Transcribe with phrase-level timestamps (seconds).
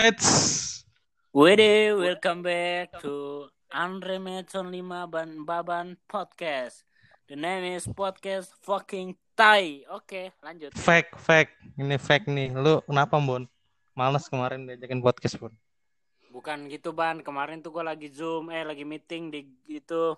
[0.00, 0.80] It's
[1.28, 6.88] Wede, welcome back to Andre Metson 5 Ban Baban Podcast.
[7.28, 9.84] The name is Podcast Fucking Tai.
[9.92, 10.72] Oke, lanjut.
[10.72, 11.52] fake, fake.
[11.76, 12.48] Ini fake nih.
[12.56, 13.44] Lu kenapa, Bon?
[13.92, 15.52] Males kemarin diajakin podcast, Bon.
[16.32, 17.20] Bukan gitu, Ban.
[17.20, 20.16] Kemarin tuh gue lagi Zoom, eh lagi meeting di itu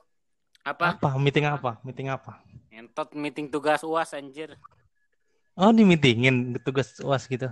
[0.63, 0.95] apa?
[0.95, 1.19] Apa?
[1.19, 1.83] Meeting apa?
[1.83, 2.39] Meeting apa?
[2.71, 4.55] Entot meeting tugas UAS anjir.
[5.59, 7.51] Oh, di meetingin tugas UAS gitu.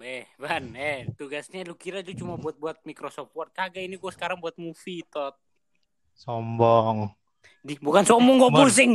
[0.00, 3.52] Eh, Ban, eh tugasnya lu kira itu cuma buat-buat Microsoft Word.
[3.52, 5.36] Kagak ini gue sekarang buat movie, tot.
[6.16, 7.12] Sombong.
[7.60, 8.92] Di, bukan sombong gue pusing.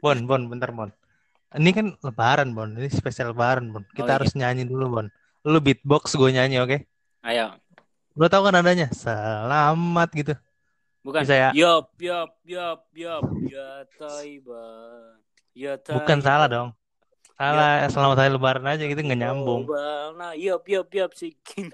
[0.00, 0.88] Bon, Bon, bentar, Bon.
[1.52, 2.68] Ini kan lebaran, Bon.
[2.68, 3.84] Ini spesial lebaran, Bon.
[3.92, 4.16] Kita Oh, iya.
[4.16, 5.06] harus nyanyi dulu, Bon.
[5.44, 6.88] Lu beatbox, gue nyanyi, oke?
[7.22, 7.52] Ayo,
[8.12, 8.88] Lu tahu kan adanya?
[8.92, 10.34] Selamat gitu.
[11.00, 11.24] bukan.
[11.24, 11.50] Bisa ya?
[11.52, 14.64] Yop, yop, yop, yop, ya Taiba.
[15.52, 16.24] Ya Bukan Taiba.
[16.24, 16.68] salah dong.
[17.36, 19.66] Salah, selamat hari lebaran aja gitu nggak nyambung.
[20.16, 21.72] Nah, yop, yop, yop, sikin.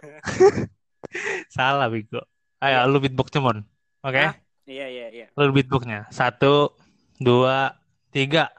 [1.55, 2.23] Salah, Bego.
[2.59, 2.83] Iya.
[2.83, 3.59] Ayo, lu beatboxnya, Bon.
[4.03, 4.19] Oke?
[4.19, 4.35] Hah?
[4.67, 5.27] Iya, iya, iya.
[5.39, 6.11] Lu beatboxnya.
[6.11, 6.75] Satu,
[7.19, 7.75] dua,
[8.11, 8.51] tiga.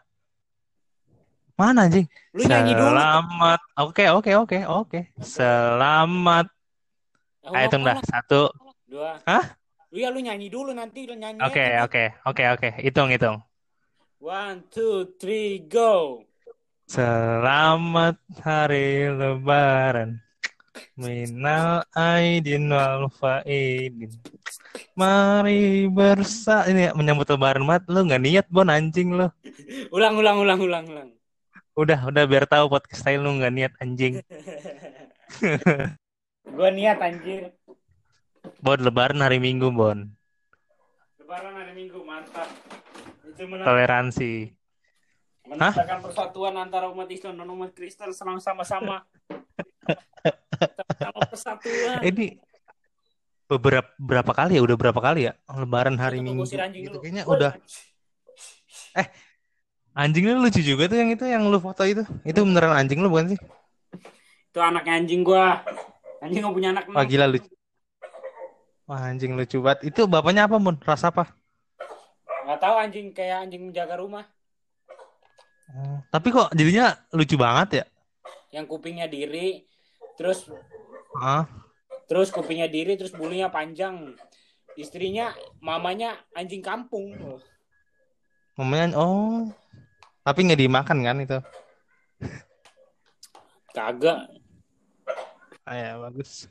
[1.60, 2.08] Mana anjing?
[2.32, 2.96] Lu nyanyi dulu.
[2.96, 3.60] Selamat.
[3.84, 5.00] Oke, oke, oke, oke.
[5.20, 6.48] Selamat.
[7.44, 7.96] Ayo hitung mau dah.
[8.08, 8.42] Satu.
[8.88, 9.20] Dua.
[9.28, 9.60] Hah?
[9.92, 11.44] Lu ya lu nyanyi dulu nanti lu nyanyi.
[11.44, 11.84] Oke, aja.
[11.84, 12.70] oke, oke, oke.
[12.80, 13.44] Hitung, hitung.
[14.24, 16.24] One, two, three, go.
[16.90, 20.18] Selamat hari lebaran.
[20.98, 24.10] Minal aidin wal faidin.
[24.98, 29.30] Mari bersa ini menyambut lebaran mat lu nggak niat bon anjing lu.
[29.94, 31.10] Ulang, ulang, ulang, ulang, ulang.
[31.78, 34.26] Udah, udah biar tahu podcast style lu nggak niat anjing.
[36.58, 37.54] Gua niat anjir.
[38.66, 40.10] Bon lebaran hari Minggu bon.
[41.22, 42.50] Lebaran hari Minggu mantap.
[43.30, 44.58] Itu menang- Toleransi.
[45.50, 49.04] Menandakan persatuan antara umat Islam dan umat Kristen selama sama-sama.
[51.00, 52.04] Sama persatuan.
[52.06, 52.38] Ini
[53.50, 54.62] beberapa berapa kali ya?
[54.62, 55.34] Udah berapa kali ya?
[55.50, 57.02] Lebaran hari Tunggu, Minggu anjing gitu dulu.
[57.02, 57.52] kayaknya udah.
[59.98, 62.06] Anjing lu lucu juga tuh yang itu yang lu foto itu.
[62.24, 63.40] Itu beneran anjing lu bukan sih?
[64.54, 65.66] Itu anaknya anjing gua.
[66.22, 66.84] Anjing gak punya anak.
[66.94, 67.50] Wah gila lucu.
[68.86, 69.90] Wah anjing lucu banget.
[69.92, 70.78] Itu bapaknya apa, Mun?
[70.86, 71.34] Ras apa?
[72.46, 74.26] Gak tahu anjing kayak anjing menjaga rumah.
[76.10, 77.86] Tapi kok jadinya lucu banget ya?
[78.50, 79.66] Yang kupingnya diri,
[80.18, 80.50] terus
[81.18, 81.46] Ah,
[82.06, 84.14] terus kupingnya diri, terus bulunya panjang.
[84.78, 87.14] Istrinya, mamanya anjing kampung.
[88.58, 89.50] mamanya oh.
[90.26, 91.40] Tapi nggak dimakan kan itu?
[93.74, 94.30] Kagak.
[95.66, 96.50] Ah, ya, bagus.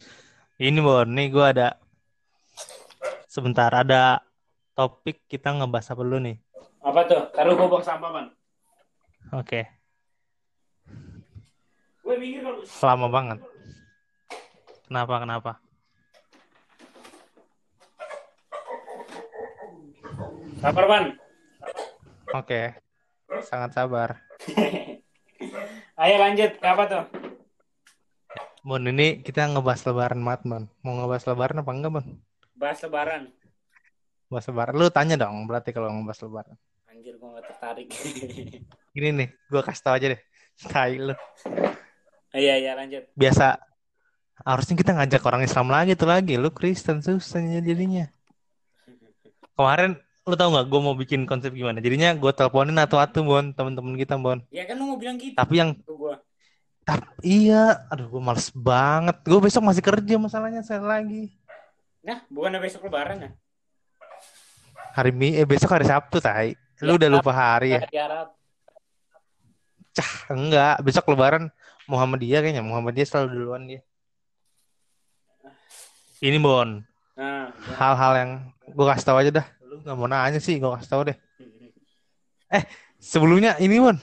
[0.59, 1.69] Ini Bon, nih gua ada
[3.31, 4.23] sebentar ada
[4.75, 6.37] topik kita ngebahas apa dulu nih?
[6.83, 7.23] Apa tuh?
[7.35, 8.27] Taruh gua buang sampah, Man.
[9.28, 9.78] Oke,
[12.49, 13.39] kalau lama banget.
[14.89, 15.15] Kenapa?
[15.21, 15.53] Kenapa?
[20.59, 21.05] Sabar, Man.
[22.34, 22.62] Oke,
[23.47, 24.25] sangat sabar.
[26.03, 26.56] Ayo lanjut.
[26.65, 27.05] Apa tuh?
[28.67, 30.67] Bon, ini kita ngebahas lebaran mat, Bon.
[30.83, 32.06] Mau ngebahas lebaran apa enggak, Bon?
[32.59, 33.22] Bahas lebaran.
[34.33, 34.75] Bahas lebaran.
[34.75, 36.56] Lu tanya dong, berarti kalau ngebahas lebaran.
[36.99, 37.87] Anjir, gua gak tertarik.
[38.99, 40.21] Gini nih, gua kasih tau aja deh.
[40.67, 41.15] Tai lu.
[42.35, 43.07] Iya, iya, lanjut.
[43.15, 43.55] Biasa
[44.43, 46.35] harusnya kita ngajak orang Islam lagi tuh lagi.
[46.35, 48.11] Lu Kristen susah jadinya.
[49.55, 49.95] Kemarin
[50.27, 51.79] lu tau nggak gue mau bikin konsep gimana?
[51.79, 54.43] Jadinya gue teleponin atu-atu Bon, temen-temen kita Bon.
[54.51, 56.19] Ya kan lu mau bilang gitu Tapi yang ke gua.
[56.83, 59.23] tap, iya, aduh gue males banget.
[59.23, 61.31] Gue besok masih kerja masalahnya saya lagi.
[62.03, 63.31] Nah, bukan besok lebaran ya?
[64.99, 66.59] Hari Mi, eh besok hari Sabtu, Tai.
[66.78, 67.81] Lu Ya, udah lupa hari ya?
[67.83, 68.28] Arab.
[69.93, 70.78] Cah, enggak.
[70.83, 71.50] Besok lebaran
[71.91, 72.62] Muhammadiyah kayaknya.
[72.62, 73.81] Muhammadiyah selalu duluan dia.
[76.19, 76.83] Ini Bon,
[77.19, 78.31] Nah, hal-hal yang
[78.62, 79.47] gue kasih tahu aja dah.
[79.67, 81.17] Lu nggak mau nanya sih, gue kasih tahu deh.
[82.99, 83.99] Sebelumnya ini Bon,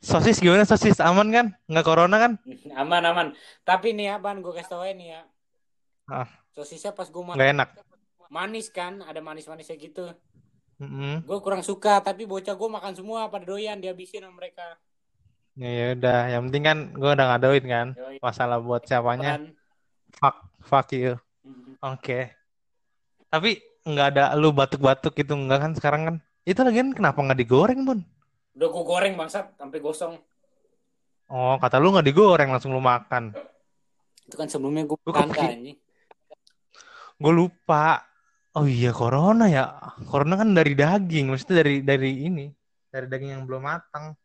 [0.00, 1.46] sosis gimana sosis aman kan?
[1.68, 2.32] Nggak corona kan?
[2.80, 3.26] aman aman.
[3.64, 5.20] Tapi nih ya, Ban, gua kasih tau aja nih ya.
[6.04, 6.28] Ah.
[6.52, 7.68] Sosisnya pas gua makan Nggak enak.
[8.30, 10.12] manis kan, ada manis-manisnya gitu.
[10.80, 11.20] Mm-mm.
[11.28, 14.80] Gue kurang suka, tapi bocah gue makan semua pada doyan, dihabisin sama mereka.
[15.60, 17.86] Ya ya udah, yang penting kan gue udah ngadoin kan.
[17.92, 18.16] Yoi.
[18.24, 19.52] Masalah buat siapanya, Kan?
[20.16, 21.20] fuck, fuck you.
[21.84, 22.32] Oke.
[23.28, 26.16] Tapi nggak ada lu batuk-batuk gitu nggak kan sekarang kan?
[26.48, 28.00] Itu lagi kenapa nggak digoreng Bun?
[28.56, 30.16] Udah gue goreng bangsat sampai gosong.
[31.30, 33.36] Oh kata lu nggak digoreng langsung lu makan.
[34.24, 35.78] Itu kan sebelumnya gue kepikir- anjing.
[37.20, 38.09] Gue lupa.
[38.58, 39.78] Oh iya corona ya.
[40.10, 42.50] Corona kan dari daging, maksudnya dari dari ini,
[42.90, 44.18] dari daging yang belum matang.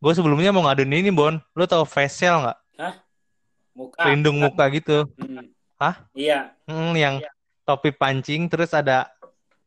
[0.00, 1.36] Gue sebelumnya mau ngaduin ini Bon.
[1.52, 2.58] Lu tau facial nggak?
[2.80, 2.94] Hah?
[3.72, 5.08] muka pelindung muka gitu.
[5.16, 5.48] Hmm.
[5.80, 6.04] Hah?
[6.12, 7.24] iya Hmm, yang
[7.64, 9.08] topi pancing terus ada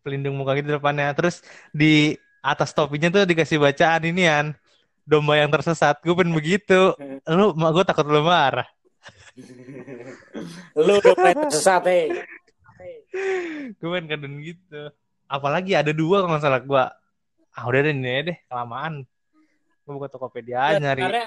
[0.02, 1.14] pelindung muka gitu depannya.
[1.14, 4.46] Terus di atas topinya tuh dikasih bacaan ini kan
[5.06, 6.02] domba yang tersesat.
[6.02, 6.98] Gue pengen begitu.
[7.30, 8.66] Lu, gue takut lu marah.
[10.74, 12.08] lu udah mulai tersesat eh
[13.80, 14.82] Gue pengen kadang gitu.
[15.26, 16.84] Apalagi ada dua kalau nggak salah gue.
[17.56, 19.08] Ah udah deh ini deh kelamaan.
[19.88, 21.04] Gue buka Tokopedia aja nyari.
[21.08, 21.26] Karena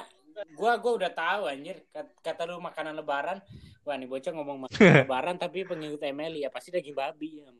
[0.55, 3.43] gua gua udah tahu anjir Kat- kata lu makanan lebaran
[3.83, 7.51] wah nih bocah ngomong makanan lebaran tapi pengikut Emily ya pasti daging babi ya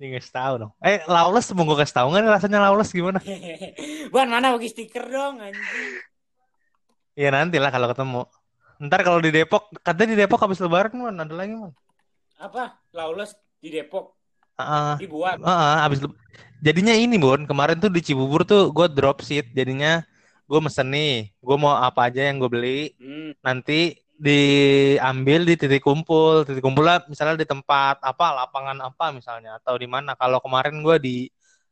[0.00, 0.72] Ini nggak tahu dong.
[0.80, 3.20] Eh Lawless mau gue kasih tahu nggak rasanya Lawless gimana?
[4.14, 6.00] Ban mana bagi stiker dong anjing
[7.18, 8.22] Ya nanti lah kalau ketemu.
[8.78, 11.74] Ntar kalau di Depok, katanya di Depok habis lebaran man, ada lagi man.
[12.38, 14.14] Apa Lawless di Depok
[14.58, 16.18] Ah, dibuat ah, habis le-
[16.58, 19.54] Jadinya ini Bon, kemarin tuh di Cibubur tuh gue drop seat.
[19.54, 20.02] Jadinya
[20.50, 22.80] gue mesen nih, gue mau apa aja yang gue beli.
[22.98, 23.38] hmm.
[23.38, 29.62] Nanti diambil di titik kumpul, titik kumpul lah misalnya di tempat apa, lapangan apa misalnya
[29.62, 30.18] atau di mana.
[30.18, 31.16] Kalau kemarin gue di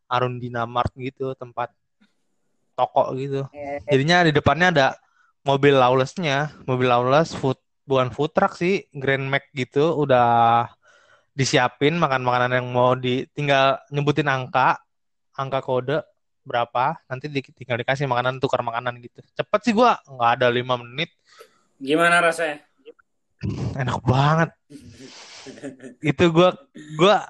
[0.06, 1.74] Arundina Mart gitu, tempat
[2.78, 3.50] toko gitu.
[3.90, 4.86] Jadinya di depannya ada
[5.42, 10.66] mobil lawlessnya, mobil lawless food bukan food truck sih, Grand Max gitu, udah
[11.32, 14.82] disiapin makan makanan yang mau di tinggal nyebutin angka,
[15.38, 16.02] angka kode
[16.42, 19.22] berapa, nanti di- tinggal dikasih makanan tukar makanan gitu.
[19.34, 21.14] Cepet sih gua, nggak ada lima menit,
[21.78, 22.66] gimana rasanya
[23.76, 24.50] enak banget.
[26.02, 26.56] Itu gua
[26.98, 27.22] gua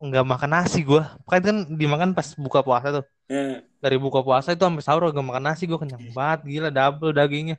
[0.00, 3.04] nggak makan nasi gua, kan kan dimakan pas buka puasa tuh.
[3.28, 3.60] Hmm.
[3.78, 7.56] Dari buka puasa itu sampai sahur gak makan nasi, gua kenyang banget, gila double dagingnya.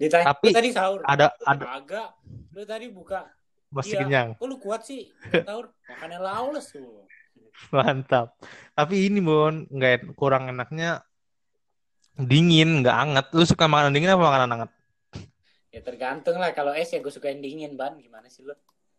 [0.00, 2.08] ditanya Tapi lu tadi sahur Ada ada agak
[2.54, 3.26] lu tadi buka
[3.68, 4.00] masih Iya.
[4.06, 4.28] kenyang.
[4.38, 5.10] kok lu kuat sih
[5.44, 7.04] sahur makannya Lawless tuh
[7.74, 8.38] Mantap.
[8.72, 11.04] Tapi ini Bon, nggak kurang enaknya
[12.16, 13.26] dingin, nggak anget.
[13.36, 14.70] Lu suka makanan dingin apa makanan anget?
[15.72, 18.52] ya tergantung lah kalau es ya gue suka yang dingin ban gimana sih lu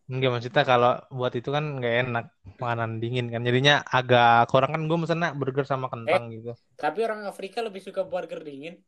[0.03, 2.25] Enggak maksudnya kalau buat itu kan nggak enak
[2.59, 3.47] makanan dingin kan.
[3.47, 6.51] Jadinya agak kurang kan gue mesennya burger sama kentang gitu.
[6.75, 8.83] tapi orang Afrika lebih suka burger dingin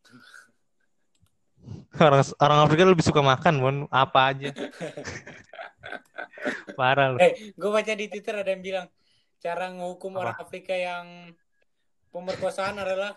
[2.03, 4.51] Orang orang Afrika lebih suka makan Bon, apa aja.
[6.77, 7.17] Parah lu.
[7.23, 8.87] Eh, gue baca di Twitter ada yang bilang
[9.39, 10.19] cara Apa?
[10.19, 11.31] orang Afrika yang
[12.11, 13.15] pemerkosaan adalah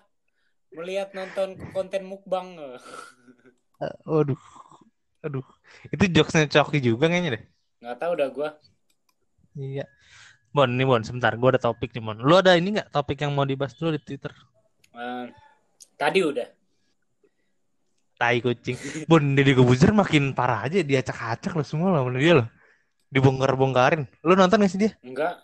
[0.72, 2.78] melihat nonton konten mukbang.
[4.06, 4.38] Aduh.
[5.24, 5.44] Aduh.
[5.90, 7.44] Itu jokesnya Coki juga kayaknya deh.
[7.78, 8.48] Nggak tahu dah gue.
[9.58, 9.84] Iya.
[10.50, 11.34] Bon, nih Bon, sebentar.
[11.38, 12.18] Gue ada topik nih Bon.
[12.18, 14.32] Lu ada ini nggak topik yang mau dibahas dulu di Twitter?
[14.94, 15.24] Eh,
[15.94, 16.48] tadi udah.
[18.18, 19.06] Tai kucing.
[19.06, 20.82] Bon, Deddy Kobuzer makin parah aja.
[20.82, 22.48] Dia acak-acak lo semua lah menurut dia loh.
[23.14, 24.10] Dibongkar-bongkarin.
[24.26, 24.92] Lu nonton gak sih dia?
[25.06, 25.38] Enggak.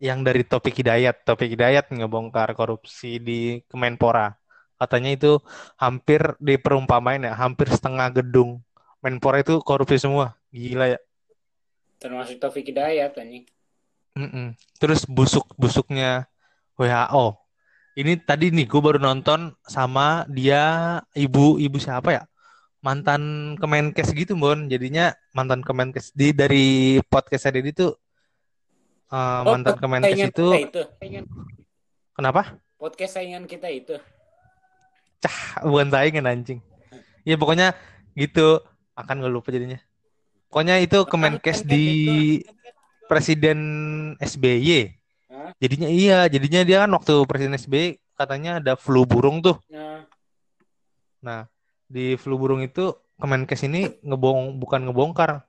[0.00, 1.28] Yang dari Topik Hidayat.
[1.28, 4.32] Topik Hidayat ngebongkar korupsi di Kemenpora.
[4.80, 5.36] Katanya itu
[5.76, 7.36] hampir diperumpamain ya.
[7.36, 8.64] Hampir setengah gedung.
[9.04, 10.40] Menpora itu korupsi semua.
[10.56, 10.98] Gila ya.
[12.00, 13.44] Termasuk Taufik Hidayat anjing.
[14.16, 14.56] Mm-mm.
[14.80, 16.24] Terus busuk-busuknya
[16.80, 17.36] WHO.
[17.96, 22.22] Ini tadi nih gue baru nonton sama dia ibu ibu siapa ya?
[22.80, 24.68] Mantan Kemenkes gitu, Bon.
[24.68, 27.92] Jadinya mantan Kemenkes di dari podcast Deddy itu
[29.12, 30.82] eh, mantan Kemenkes itu itu.
[32.16, 32.56] kenapa?
[32.80, 33.96] Podcast saingan kita itu.
[35.68, 36.60] Bukan saingan anjing.
[37.28, 37.76] Ya pokoknya
[38.16, 38.64] gitu.
[38.96, 39.76] Akan gue lupa jadinya.
[40.48, 41.86] Pokoknya itu Kemenkes di
[43.10, 43.58] Presiden
[44.18, 44.90] SBY.
[45.30, 45.50] Hah?
[45.58, 49.58] Jadinya iya, jadinya dia kan waktu Presiden SBY katanya ada flu burung tuh.
[49.68, 50.06] Nah,
[51.26, 51.50] Nah,
[51.90, 55.42] di flu burung itu Kemenkes ini ngebong bukan ngebongkar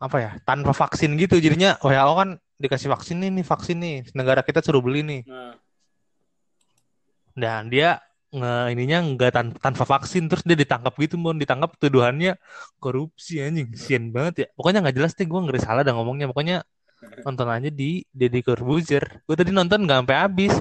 [0.00, 4.42] apa ya tanpa vaksin gitu jadinya WHO kan dikasih vaksin nih nih vaksin nih negara
[4.42, 5.54] kita suruh beli nih nah.
[7.36, 8.02] dan dia
[8.36, 12.36] nge ininya nggak tan- tanpa vaksin terus dia ditangkap gitu mon ditangkap tuduhannya
[12.76, 16.60] korupsi anjing sian banget ya pokoknya nggak jelas deh gue ngeri salah dah ngomongnya pokoknya
[17.24, 20.52] nonton aja di Deddy Corbuzier gue tadi nonton nggak sampai habis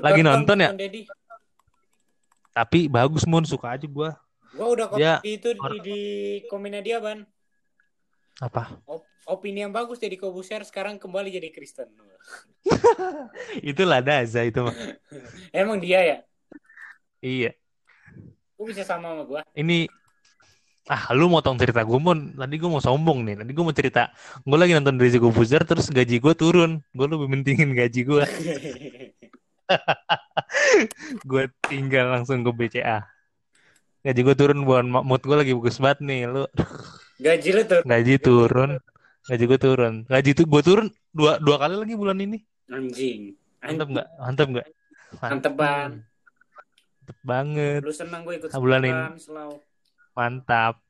[0.00, 0.70] Lagi nonton ya?
[0.72, 1.08] Deddy.
[2.52, 4.10] tapi bagus mon suka aja gue
[4.56, 6.00] Gua udah kopi itu di, di
[6.48, 7.20] komennya dia, Ban.
[8.40, 11.92] apa Op- opini yang bagus jadi Kobuser sekarang kembali jadi Kristen.
[13.60, 14.72] itulah Daza itu mah
[15.52, 16.18] Emang dia ya?
[17.26, 17.50] Iya.
[18.54, 19.40] Gue bisa sama sama gua.
[19.58, 19.90] ini
[20.86, 22.30] ah lu motong cerita gue mon.
[22.38, 23.34] Tadi gue mau sombong nih.
[23.42, 24.02] Tadi gue mau cerita
[24.46, 26.78] gue lagi nonton Rizky Corbuzier terus gaji gue turun.
[26.94, 28.22] Gue lebih mentingin gaji gue
[31.30, 33.02] gue tinggal langsung ke BCA
[34.06, 36.46] gaji gue turun buat mood gue lagi bagus banget nih lu.
[37.18, 38.70] Gaji lu tuh gaji turun.
[39.26, 39.94] Gaji gue turun.
[40.06, 42.38] Gaji itu gue turun dua dua kali lagi bulan ini.
[42.70, 43.34] Anjing.
[43.58, 44.08] mantep nggak?
[44.22, 44.68] Mantep nggak?
[45.18, 45.90] Mantep, Ban.
[47.06, 49.02] Mantep banget Lu senang gue ikut bulan ini.
[50.18, 50.82] Mantap.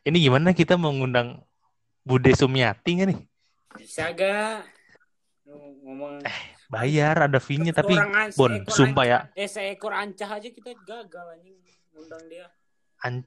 [0.00, 1.44] Ini gimana kita mau ngundang
[2.00, 3.20] Bude Sumiati nggak nih?
[3.76, 4.64] Bisa gak?
[5.84, 6.24] Ngomong
[6.72, 9.18] Bayar ada fee-nya tapi Orang an- Bon, sumpah ya.
[9.36, 11.60] Eh seekor ancah aja kita gagal anjing
[11.92, 12.48] ngundang dia.
[13.04, 13.20] An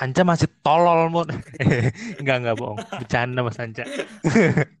[0.00, 1.28] Anca masih tolol mon.
[2.24, 2.80] enggak enggak bohong.
[2.80, 3.84] Bercanda Mas Anca.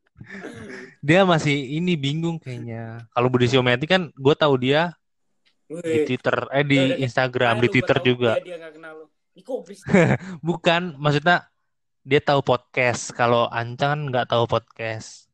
[1.04, 3.04] dia masih ini bingung kayaknya.
[3.12, 4.96] Kalau Budi Sumiati kan gue tahu dia
[5.70, 8.32] di Twitter eh di Udah, udah, Instagram, di Twitter tahu juga.
[8.42, 8.94] Dia, dia kenal.
[10.46, 11.46] Bukan, maksudnya
[12.02, 13.14] dia tahu podcast.
[13.14, 15.30] Kalau Anca kan nggak tahu podcast.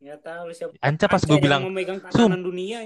[0.00, 0.72] Nggak tahu siapa.
[0.80, 1.62] Anca pas gue bilang,
[2.10, 2.82] "Sum." dunia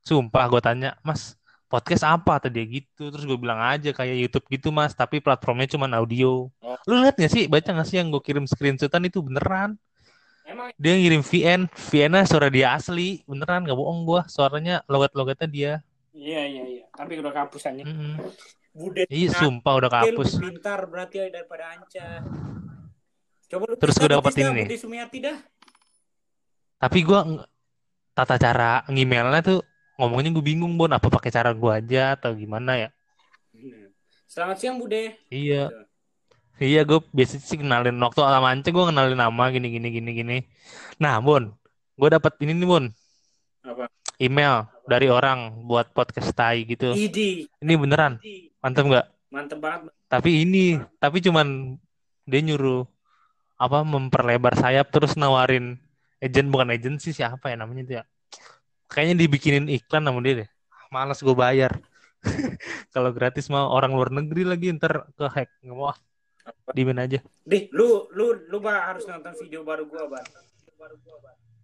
[0.00, 1.36] sumpah gue tanya, Mas,
[1.68, 3.12] podcast apa tadi gitu?
[3.12, 6.48] Terus gue bilang aja kayak YouTube gitu Mas, tapi platformnya cuma audio.
[6.64, 6.76] Oh.
[6.88, 9.76] Lu lihat gak sih, baca gak sih yang gue kirim screenshotan itu beneran?
[10.50, 15.72] Emang Dia ngirim VN, VN-nya suara dia asli, beneran gak bohong gua, suaranya logat-logatnya dia.
[16.10, 16.84] iya iya iya.
[16.90, 17.86] Tapi udah kapus anjing.
[17.86, 18.18] Mm-mm.
[18.74, 19.06] Bude.
[19.06, 20.42] Iya, sumpah udah kapus.
[20.42, 22.26] pintar berarti daripada Anca.
[23.50, 24.50] Coba lu Terus tes gua dah, dapet tes dah,
[24.90, 25.38] ini dah.
[26.82, 27.46] Tapi gua
[28.14, 29.60] tata cara ngemailnya tuh
[30.00, 32.88] ngomongnya gue bingung Bon, apa pakai cara gua aja atau gimana ya?
[34.26, 35.18] Selamat siang Bude.
[35.30, 35.89] Iya.
[36.60, 40.36] Iya, gue biasa sih kenalin waktu sama Ance gue kenalin nama gini gini gini gini.
[41.00, 41.48] Nah, Bon,
[41.96, 42.84] gue dapat ini nih Bon,
[43.64, 43.88] Apa?
[44.20, 46.92] email dari orang buat podcast tai gitu.
[46.92, 47.48] Idi.
[47.64, 48.52] Ini beneran, Idi.
[48.60, 49.06] mantep nggak?
[49.32, 49.88] Mantep banget.
[50.12, 51.80] Tapi ini, tapi cuman
[52.28, 52.84] dia nyuruh
[53.56, 55.80] apa memperlebar sayap terus nawarin
[56.20, 58.04] agent bukan agensi siapa ya namanya itu ya.
[58.92, 60.48] Kayaknya dibikinin iklan sama dia deh.
[60.92, 61.72] Males gue bayar.
[62.92, 65.96] Kalau gratis mah orang luar negeri lagi ntar ke hack nggak mau.
[66.50, 66.74] Ah.
[66.74, 67.18] Dimin aja.
[67.46, 70.26] Dih, lu lu lu bah, harus nonton video baru gua, Bang.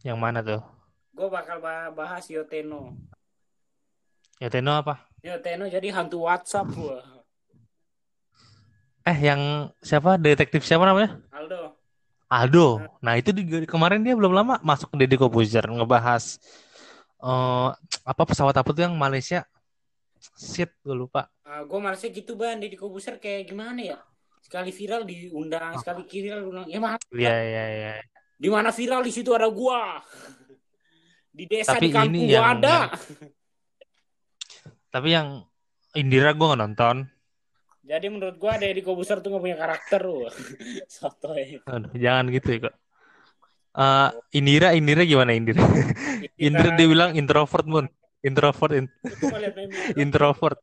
[0.06, 0.62] Yang mana tuh?
[1.12, 2.94] Gua bakal bah- bahas Yoteno.
[4.38, 5.08] Ya Teno apa?
[5.24, 7.00] Yoteno jadi hantu WhatsApp gua.
[9.06, 10.18] Eh yang siapa?
[10.18, 11.18] Detektif siapa namanya?
[11.32, 11.78] Aldo.
[12.26, 12.66] Aldo.
[13.00, 16.38] Nah itu di, kemarin dia belum lama masuk ke Deddy Corbuzier ngebahas
[17.16, 17.70] eh
[18.04, 19.46] apa pesawat apa tuh yang Malaysia?
[20.36, 21.30] Shit, gue lupa.
[21.46, 23.98] Uh, gue malesnya gitu ban di Kobuser kayak gimana ya
[24.46, 26.66] sekali viral diundang sekali viral diundang.
[26.70, 27.92] Ya mana Iya iya iya.
[28.36, 29.98] di mana viral di situ ada gua.
[31.28, 32.76] Di desa Tapi di kampung ini gua yang- ada.
[34.88, 35.28] Tapi yang
[35.92, 36.96] Indira gue nggak nonton.
[37.80, 40.26] jadi menurut gua ada di Kobuser tuh gak punya karakter loh
[40.90, 41.62] sotoy.
[41.64, 42.74] Aduh, jangan gitu ya kok.
[43.76, 45.62] Eh, Indira, Indira gimana Indira?
[46.40, 46.74] Indira.
[46.74, 47.86] Dia bilang introvert mun,
[48.20, 48.90] introvert, in-
[49.22, 49.38] Gua
[50.02, 50.58] introvert,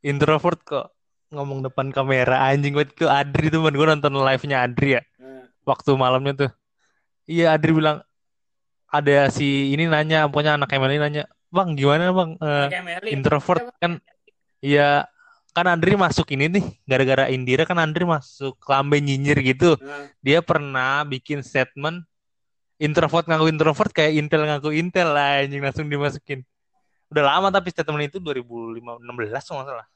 [0.00, 0.86] introvert kok
[1.34, 5.90] ngomong depan kamera anjing banget ke Adri tuh gue nonton live-nya Adri ya Nah, waktu
[5.96, 6.50] malamnya tuh.
[7.24, 8.04] Iya Adri bilang
[8.92, 12.30] ada si ini nanya, pokoknya anak Emily nanya, bang gimana bang
[12.84, 13.10] Merlin.
[13.10, 13.98] introvert kan?
[14.62, 15.08] Iya
[15.54, 19.78] kan Andri masuk ini nih gara-gara Indira kan Andri masuk lambe nyinyir gitu.
[19.80, 22.04] Nah, dia pernah bikin statement
[22.78, 26.42] introvert ngaku introvert kayak Intel ngaku Intel lah anjing langsung dimasukin.
[27.08, 28.84] Udah lama tapi statement itu 2016
[29.46, 29.86] kalau nggak salah.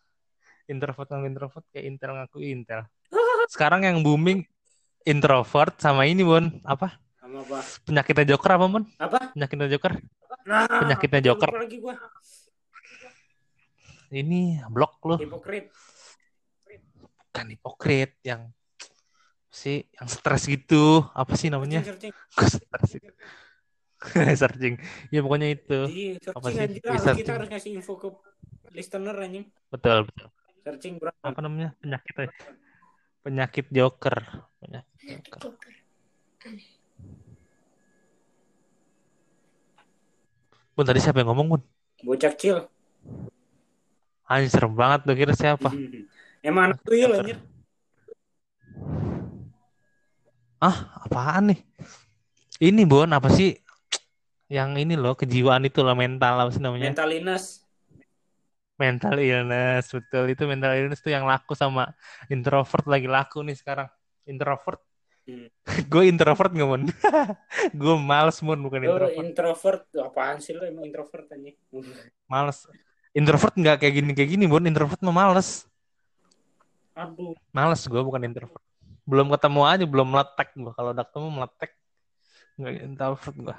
[0.69, 2.81] Introvert ngaku introvert kayak Intel ngaku Intel.
[3.49, 4.45] Sekarang yang booming
[5.09, 7.01] introvert sama ini Bon, apa?
[7.17, 7.59] sama apa
[7.89, 8.85] Penyakitnya Joker apa Bon?
[9.01, 9.93] apa Penyakitnya Joker.
[10.45, 11.51] nah, Penyakitnya Joker.
[11.57, 11.97] lagi gua
[14.09, 15.69] Ini blok lu, hipokrit
[17.29, 18.49] kan hipokrit yang
[19.53, 21.05] si yang stres gitu.
[21.13, 21.85] Apa sih namanya?
[22.53, 22.91] stres?
[24.41, 24.81] Searching.
[25.13, 25.79] Ya pokoknya itu.
[25.91, 26.61] Iya, Apa sih?
[26.61, 26.81] anjir
[27.21, 28.09] kita harus ngasih info ke
[28.73, 30.29] listener anjing Betul, betul.
[30.69, 31.73] Searching bro apa namanya?
[31.81, 32.29] Penyakit
[33.25, 34.21] penyakit joker.
[34.61, 35.73] Penyakit joker.
[40.77, 41.63] Bun tadi siapa yang ngomong bun?
[42.05, 42.69] Bocah kecil.
[44.29, 45.73] Anjing serem banget tuh kira siapa?
[46.45, 47.41] Emang anak tuyul anjir.
[50.61, 51.61] Apaan nih?
[52.61, 53.57] Ini bun apa sih?
[54.53, 56.93] Yang ini loh kejiwaan itu loh mental apa sih namanya?
[56.93, 57.65] Mental illness
[58.79, 60.25] mental illness betul.
[60.31, 61.93] Itu mental illness tuh yang laku sama
[62.31, 63.91] introvert lagi laku nih sekarang.
[64.25, 64.81] Introvert?
[65.29, 65.51] Hmm.
[65.93, 66.83] gue introvert nggak mun?
[67.81, 69.21] Gue males mun bukan Lu introvert.
[69.21, 71.53] introvert apaan sih lu emang introvert anjing?
[72.33, 72.65] Males.
[73.13, 75.69] Introvert nggak kayak gini kayak gini bun introvert mah males.
[76.97, 77.37] Aduh.
[77.53, 78.63] Males gue bukan introvert.
[79.05, 81.71] Belum ketemu aja belum meletek gue kalau udah ketemu meletek
[82.59, 83.57] nggak introvert gue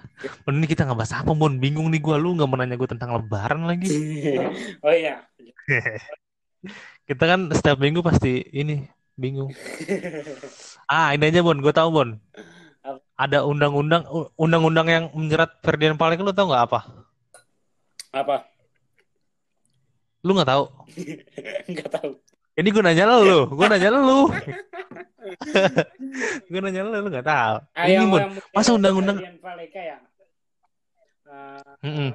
[0.52, 3.16] ini kita nggak bahas apa bun bingung nih gue lu nggak mau nanya gue tentang
[3.16, 3.88] lebaran lagi.
[4.86, 5.24] Oh iya
[7.08, 8.84] kita kan setiap minggu pasti ini
[9.16, 9.56] bingung.
[10.92, 12.10] Ah ini aja bun gue tahu bun
[12.84, 13.00] Apa?
[13.16, 14.04] ada undang-undang
[14.36, 16.20] undang-undang yang menjerat Ferdian Palek.
[16.20, 16.80] Lu tau nggak apa?
[18.12, 18.36] Apa?
[20.28, 20.64] Lu nggak tahu?
[21.72, 22.12] Nggak tahu.
[22.60, 24.28] Ini gue nanya lu, gue nanya lu.
[26.50, 27.56] gue nanya lu, lu gak tahu.
[27.76, 29.98] Ah, Ini mungkin masa undang-undang Ferdian Paleka ya?
[31.30, 32.10] Eh, Mm-mm.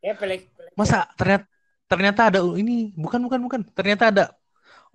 [0.00, 0.46] ya Paleka.
[0.78, 1.44] Masa ternyata
[1.90, 4.24] ternyata ada ini bukan bukan bukan ternyata ada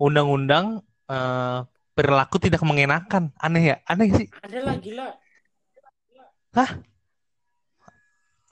[0.00, 1.58] undang-undang eh,
[1.94, 5.08] perilaku tidak mengenakan aneh ya aneh sih Ada lah gila.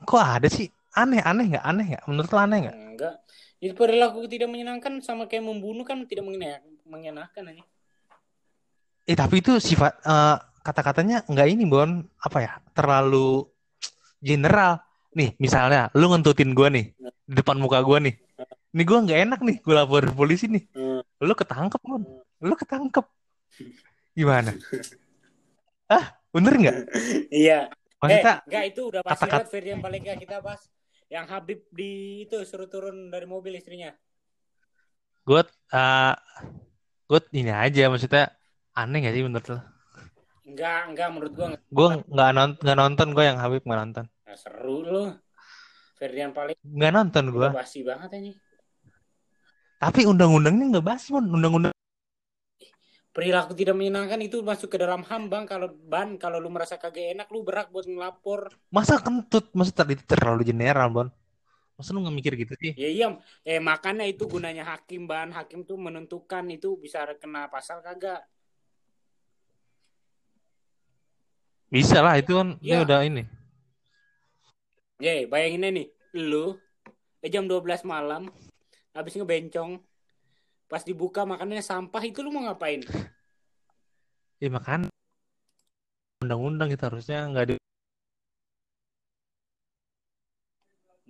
[0.07, 3.15] kok ada sih aneh aneh nggak aneh nggak menurut lo aneh nggak Enggak.
[3.61, 7.65] Itu perilaku tidak menyenangkan sama kayak membunuh kan tidak mengenak- mengenakan aja.
[9.07, 10.37] Eh tapi itu sifat eh,
[10.67, 12.03] kata-katanya nggak ini bon.
[12.19, 12.53] Apa ya?
[12.75, 13.47] Terlalu
[14.21, 14.83] general.
[15.17, 16.93] Nih misalnya lu ngentutin gua nih
[17.25, 18.15] di depan muka gua nih.
[18.77, 20.69] Ini gua nggak enak nih gua lapor polisi nih.
[21.25, 22.03] Lu ketangkep bon.
[22.45, 23.07] Lu ketangkep.
[24.13, 24.53] Gimana?
[25.89, 26.77] Ah bener nggak?
[27.33, 27.71] Iya.
[27.71, 30.63] Eh, maksudnya enggak itu udah pasti kata-kata- banget Ferdian Paleka kita bahas.
[31.09, 31.93] Yang Habib di
[32.27, 33.95] itu suruh turun dari mobil istrinya.
[35.27, 35.43] gue
[35.75, 36.15] uh,
[37.11, 38.31] gue ini aja maksudnya
[38.81, 39.59] aneh gak sih menurut lo?
[40.49, 41.63] Enggak, enggak menurut gua enggak.
[41.77, 44.05] Gue nggak nonton nggak nonton gue yang Habib nggak nonton.
[44.27, 45.09] Nah, seru loh.
[45.99, 47.49] Ferdian Paleka Nggak nonton gue.
[47.49, 48.31] udah basi banget ini.
[49.83, 51.73] Tapi undang-undangnya nggak bahas pun undang-undang.
[53.17, 55.45] Perilaku tidak menyenangkan itu masuk ke dalam HAM bang.
[55.49, 58.53] Kalau ban, kalau lu merasa kagak enak, lu berak buat ngelapor.
[58.69, 59.49] Masa kentut?
[59.57, 61.09] Masa tadi itu terlalu general bon?
[61.81, 62.73] Masa lu nggak mikir gitu sih?
[62.77, 63.07] Ya iya,
[63.49, 65.33] eh makanya itu gunanya hakim ban.
[65.33, 68.21] Hakim tuh menentukan itu bisa kena pasal kagak.
[71.77, 72.89] Bisa lah itu kan dia Iya.
[72.89, 73.23] udah ini.
[74.97, 76.57] Ye, bayangin aja nih, lu
[77.21, 78.33] eh, jam 12 malam
[78.97, 79.77] habis ngebencong
[80.73, 82.81] pas dibuka makanannya sampah itu lu mau ngapain?
[84.41, 84.89] Ya makan
[86.25, 87.55] undang-undang itu harusnya nggak di.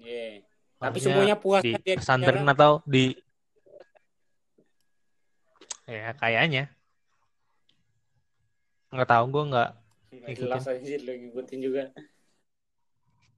[0.02, 0.42] Ye.
[0.82, 3.14] Tapi semuanya puas di kan pesantren atau di
[5.86, 6.66] ya kayaknya
[8.90, 9.85] nggak tahu gue Nggak
[10.24, 11.82] jelas aja lu ngikutin juga.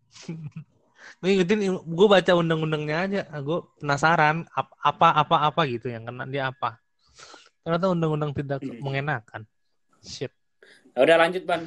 [1.20, 6.24] gue ngikutin gue baca undang-undangnya aja gue penasaran ap- apa apa apa gitu yang kena
[6.26, 6.80] dia apa
[7.62, 8.78] ternyata undang-undang tidak Hmm.
[8.82, 9.42] mengenakan
[10.00, 10.32] shit
[10.96, 11.62] Ya udah lanjut ban.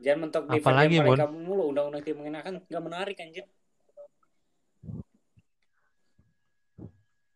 [0.00, 1.44] Jangan mentok di Apalagi, Ferdian Bon?
[1.44, 3.44] Mulu undang-undang tidak mengenakan nggak menarik anjir.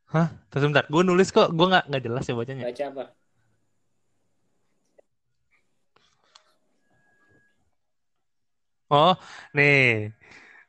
[0.06, 3.04] hah terus sebentar gue nulis kok gue nggak nggak jelas ya bacanya Baca apa?
[8.90, 9.12] Oh
[9.56, 10.12] nih.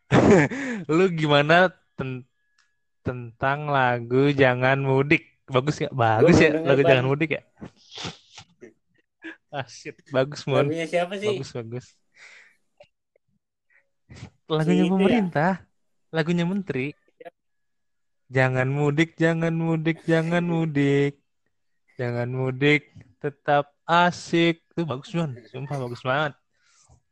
[0.96, 1.54] Lu gimana
[1.98, 2.26] ten-
[3.06, 5.22] tentang lagu jangan mudik?
[5.48, 5.94] Bagus nggak?
[5.96, 7.42] Bagus Gua ya belum denger, lagu jangan mudik ya?
[9.52, 9.96] Ah shit.
[10.14, 10.68] Bagus mon.
[10.68, 11.30] Lagunya siapa sih?
[11.32, 11.86] bagus bagus.
[14.48, 15.22] Lagunya Si itu ya?
[15.28, 15.52] pemerintah
[16.16, 16.96] lagunya menteri.
[18.36, 21.12] Jangan mudik jangan mudik jangan mudik.
[22.00, 22.82] Jangan mudik
[23.24, 24.56] tetap asik.
[24.72, 26.34] Itu bagus banget sumpah bagus banget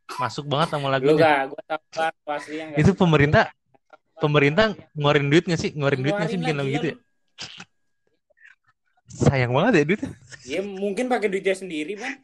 [0.06, 3.44] masuk banget sama Lu lagunya gak, gua tahu aslinya nggak itu pemerintah
[4.16, 4.64] pemerintah
[4.96, 5.70] ngeluarin duit nggak sih?
[5.76, 6.96] Ngeluarin duit nggak sih bikin lah, lagu gitu ya?
[9.06, 10.00] sayang banget ya duit
[10.46, 12.16] Ya mungkin pakai duitnya sendiri bang.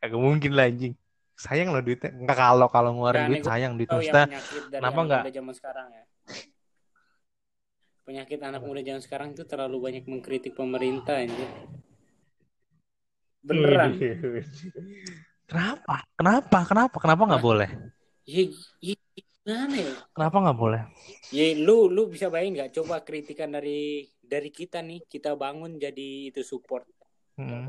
[0.00, 0.94] kagak mungkin lah anjing.
[1.36, 2.08] Sayang loh duitnya.
[2.12, 4.40] Nggak kalau kalau ngeluarin Nah, duit sayang duit maksudnya
[4.72, 5.22] kenapa anak nggak?
[5.24, 6.04] muda zaman sekarang ya.
[8.08, 11.48] Penyakit anak muda zaman sekarang itu terlalu banyak mengkritik pemerintah anjir.
[13.44, 13.92] Beneran.
[15.50, 17.70] Kenapa kenapa kenapa kenapa nggak boleh
[18.30, 18.46] Ya,
[18.78, 18.94] ya
[19.42, 19.92] gimana ya?
[20.14, 20.82] kenapa nggak boleh
[21.34, 26.30] Ya lu lu bisa bayangin nggak coba kritikan dari dari kita nih kita bangun jadi
[26.30, 26.86] itu support.
[27.34, 27.66] Hmm.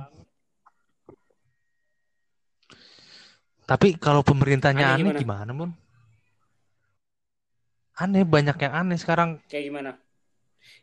[3.65, 5.19] Tapi kalau pemerintahnya Aneh aneh, gimana?
[5.47, 5.71] gimana, Mon?
[7.97, 9.39] Aneh, banyak yang aneh sekarang.
[9.47, 9.91] Kayak gimana?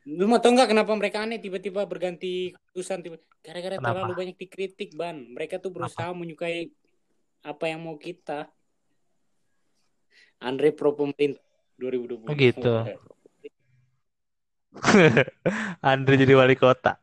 [0.09, 3.87] Lu mau tau nggak kenapa mereka aneh tiba-tiba berganti keputusan tiba gara-gara Kenapa?
[3.93, 5.21] terlalu banyak dikritik ban.
[5.31, 6.73] Mereka tuh berusaha menyukai
[7.43, 8.51] apa yang mau kita.
[10.39, 11.43] Andre pro pemerintah
[11.79, 12.31] 2020.
[12.31, 12.73] Oh, gitu.
[15.83, 16.95] Andre jadi wali kota.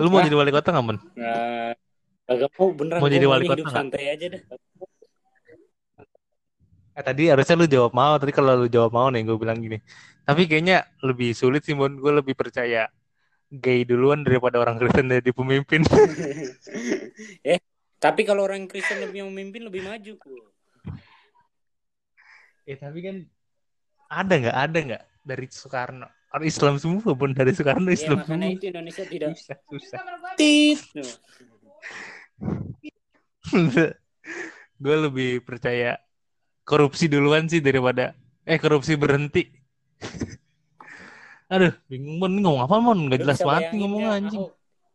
[0.00, 0.96] Lu mau jadi wali kota nggak, Mon?
[1.16, 1.76] Nah,
[2.24, 4.42] agak mau beneran Mau jadi wali kota hidup santai aja dah.
[6.96, 8.16] Eh, tadi harusnya lu jawab mau.
[8.16, 9.78] Tadi kalau lu jawab mau nih, gue bilang gini.
[10.24, 12.00] Tapi kayaknya lebih sulit sih, Mon.
[12.00, 12.88] Gue lebih percaya
[13.50, 15.82] gay duluan daripada orang Kristen jadi pemimpin.
[17.50, 17.60] eh,
[18.02, 20.14] tapi kalau orang Kristen lebih memimpin lebih maju.
[22.68, 23.16] eh, tapi kan
[24.10, 24.56] ada nggak?
[24.56, 26.08] Ada nggak dari Soekarno?
[26.30, 27.30] Orang Islam semua, Bon.
[27.34, 28.54] Dari Soekarno Ya Islam makanya semua.
[28.54, 29.98] itu Indonesia tidak Susah, susah.
[30.38, 30.80] tit.
[34.82, 36.00] Gue lebih percaya
[36.64, 38.14] korupsi duluan sih daripada
[38.46, 39.42] eh korupsi berhenti
[41.52, 42.22] Aduh, bingung.
[42.22, 42.98] Ini ngomong apa Mon?
[43.10, 44.42] Gak Lu jelas banget nih ngomong nggak, anjing.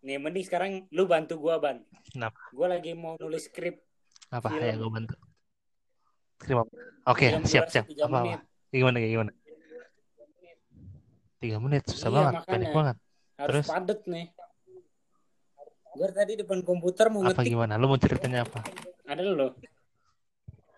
[0.05, 1.81] Nih mending sekarang lu bantu gua ban.
[2.13, 2.37] Kenapa?
[2.53, 3.81] Gua lagi mau nulis skrip
[4.29, 4.53] Apa?
[4.53, 4.61] Film.
[4.61, 5.15] Ya gue bantu.
[6.37, 6.61] Terima.
[7.09, 7.85] Oke, film siap siap.
[7.89, 8.37] Apa apa?
[8.69, 9.31] Gimana gimana?
[11.41, 12.95] Tiga menit susah Iya, banget, pendek banget.
[13.35, 13.65] Harus Terus?
[13.69, 14.25] padet nih.
[15.95, 17.73] Gua tadi depan komputer mau Apa ngetik gimana?
[17.81, 18.61] Lu mau ceritanya apa?
[19.05, 19.57] ada lo.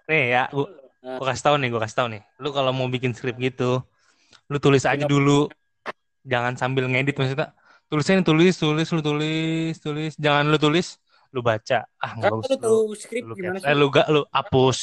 [0.08, 1.22] Nih ya, gua, Nah.
[1.22, 2.22] gua kasih tahu nih, gua kasih tahu nih.
[2.40, 3.84] Lu kalau mau bikin skrip gitu,
[4.48, 5.48] lu tulis aja dulu.
[6.28, 7.56] Jangan sambil ngedit maksudnya.
[7.88, 10.14] Tulisnya tulis, tulis, lu tulis, tulis.
[10.20, 11.00] Jangan lu tulis,
[11.32, 11.88] lu baca.
[11.98, 12.44] Ah, nggak bagus.
[12.44, 13.68] lu Lu, tahu skrip lu, gimana sih?
[13.68, 14.78] eh, lu gak, lu hapus.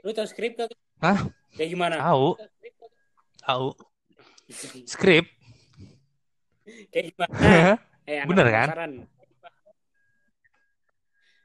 [0.00, 0.68] Lu tahu skrip kan?
[1.04, 1.18] Hah?
[1.52, 1.94] Kayak gimana?
[2.00, 2.26] Tahu,
[3.38, 3.66] tahu.
[4.88, 5.28] Skrip.
[6.88, 7.32] Kayak gimana?
[8.08, 8.68] Eh, Bener kan?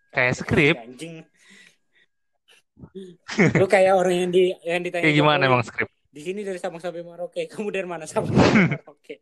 [0.09, 0.75] Kayak skrip.
[0.79, 1.27] Anjing.
[3.59, 5.89] Lu kayak orang yang di yang ditanya Kayak gimana emang skrip?
[6.07, 7.43] Di sini dari Sabang sampai Merauke.
[7.49, 9.15] Kamu dari mana Sabang sampai Merauke?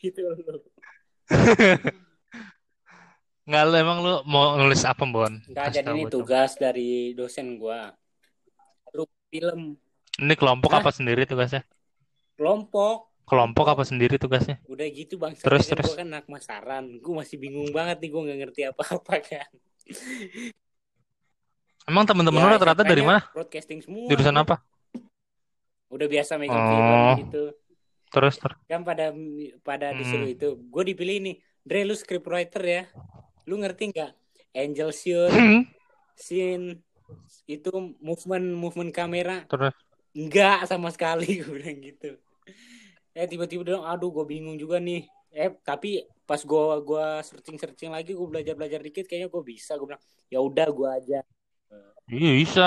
[0.00, 0.58] Gitu lu.
[3.46, 5.30] Nggak, lu emang lu mau nulis apa, Bon?
[5.30, 7.94] Enggak Kasih jadi ini tugas dari dosen gua.
[8.90, 9.78] Lu film
[10.16, 10.80] Ini kelompok Hah?
[10.82, 11.62] apa sendiri tugasnya?
[12.36, 13.08] kelompok.
[13.26, 14.60] Kelompok apa sendiri tugasnya?
[14.68, 15.34] Udah gitu bang.
[15.34, 15.88] Terus, terus.
[15.88, 16.84] Gua kan anak masaran.
[17.00, 18.10] Gua masih bingung banget nih.
[18.10, 19.50] Gua nggak ngerti apa-apa kan.
[21.86, 23.22] Emang temen-temen Ya, lu rata-rata dari mana?
[23.30, 24.10] Broadcasting semua.
[24.10, 24.58] Jurusan apa?
[25.86, 26.70] Udah biasa megang Oh.
[26.70, 27.44] film gitu.
[28.06, 28.56] Terus, terus.
[28.64, 29.10] kan pada
[29.60, 29.98] pada Hmm.
[29.98, 32.82] disuruh itu gue dipilih nih Dre lu script writer ya
[33.44, 34.10] lu ngerti nggak
[34.52, 35.62] angel shoot Hmm.
[36.14, 36.80] scene
[37.46, 39.74] itu movement movement kamera Terus.
[40.12, 42.10] enggak sama sekali gue bilang gitu
[43.12, 47.90] eh tiba-tiba dong aduh gue bingung juga nih eh tapi pas gue gua searching searching
[47.92, 51.20] lagi gue belajar belajar dikit kayaknya gue bisa gue bilang ya udah gue aja
[52.06, 52.66] Iya bisa.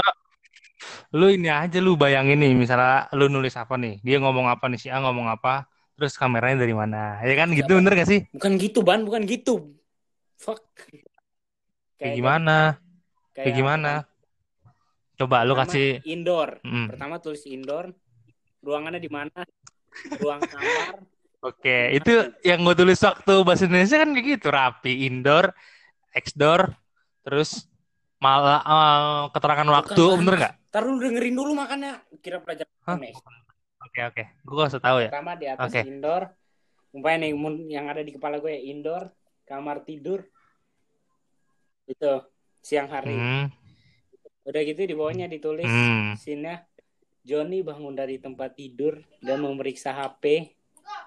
[1.10, 4.78] Lu ini aja lu bayangin nih, misalnya lu nulis apa nih, dia ngomong apa nih,
[4.78, 5.66] si A ngomong apa,
[5.98, 8.22] terus kameranya dari mana, ya kan gitu bener gak sih?
[8.30, 9.74] bukan gitu ban bukan gitu.
[10.38, 10.62] Fuck.
[11.98, 12.78] Kayak gimana?
[13.34, 13.92] kayak Kayak gimana?
[15.18, 16.62] Coba lu kasih, indoor.
[16.62, 16.94] Mm.
[16.94, 17.90] pertama tulis indoor.
[18.62, 19.42] Ruangannya di mana?
[20.22, 21.02] Ruang kamar.
[21.50, 25.56] Oke, itu yang gue tulis waktu bahasa Indonesia kan kayak gitu, rapi, indoor,
[26.12, 26.76] outdoor,
[27.24, 27.66] terus
[28.20, 30.59] malah eh, keterangan waktu, Bukan, bener nggak?
[30.70, 33.14] Ntar lu dengerin dulu makanya kira pelajaran aneh.
[33.80, 35.10] Oke oke, gue kasih tahu ya.
[35.10, 35.82] Pertama di atas Oke.
[35.82, 36.24] indoor.
[36.90, 37.34] Umpamanya nih
[37.70, 39.10] yang ada di kepala gue ya, indoor,
[39.50, 40.26] kamar tidur.
[41.90, 42.30] Itu
[42.62, 43.18] siang hari.
[43.18, 43.50] Hmm,
[44.46, 46.18] Udah gitu di bawahnya ditulis hmm.
[46.18, 46.66] scene-nya
[47.26, 50.54] Johnny bangun dari tempat tidur dan memeriksa HP.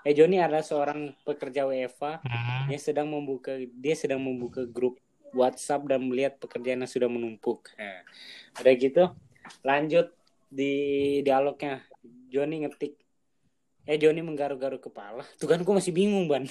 [0.03, 2.67] Eh Johnny adalah seorang pekerja WFA hmm.
[2.71, 4.99] dia sedang membuka dia sedang membuka grup
[5.35, 7.71] WhatsApp dan melihat pekerjaan yang sudah menumpuk.
[7.79, 8.03] Nah,
[8.59, 9.05] udah gitu
[9.63, 10.11] lanjut
[10.53, 10.73] di
[11.25, 11.81] dialognya
[12.29, 12.97] Johnny ngetik
[13.83, 15.27] eh Johnny menggaruk-garuk kepala.
[15.41, 16.47] Tuh kan gue masih bingung ban.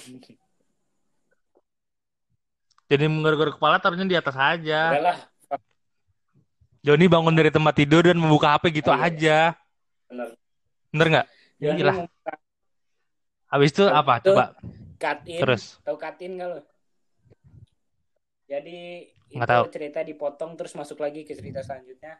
[2.92, 4.92] Jadi menggaruk kepala taruhnya di atas aja.
[4.92, 5.18] Udahlah
[6.82, 9.06] Joni bangun dari tempat tidur dan membuka HP gitu Oh, iya.
[9.06, 9.38] aja.
[10.10, 10.28] bener.
[10.90, 11.26] Bener nggak?
[11.62, 11.94] Iyalah.
[12.02, 12.32] membuka
[13.46, 14.14] Habis itu Habis apa?
[14.18, 14.44] itu, Coba
[14.98, 15.40] cut in.
[15.46, 15.62] terus.
[15.86, 16.58] Tahu cut in gak lo?
[18.50, 18.80] Jadi
[19.30, 19.64] Nggak itu tahu.
[19.70, 22.18] cerita dipotong terus masuk lagi ke cerita selanjutnya.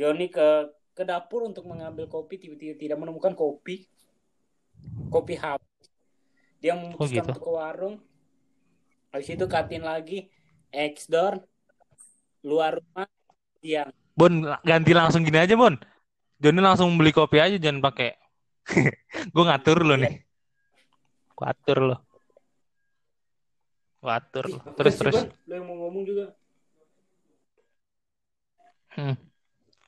[0.00, 3.84] Johnny ke ke dapur untuk mengambil kopi tiba-tiba tidak menemukan kopi.
[5.12, 5.84] Kopi habis.
[6.64, 7.28] Dia memutuskan gitu?
[7.36, 7.96] untuk ke warung.
[9.12, 10.32] Habis itu cut in lagi.
[10.72, 11.44] X door
[12.40, 13.04] luar rumah
[13.60, 13.92] siang.
[14.16, 14.32] Bon,
[14.64, 15.76] ganti langsung gini aja, Bon.
[16.40, 18.16] Joni langsung beli kopi aja, jangan pakai.
[19.36, 20.24] Gue ngatur lo nih.
[21.36, 21.96] Gue atur lo.
[24.00, 24.58] Gue atur lo.
[24.72, 25.16] Terus, terus.
[25.44, 26.32] Lo yang mau ngomong juga.
[28.96, 29.29] Hmm.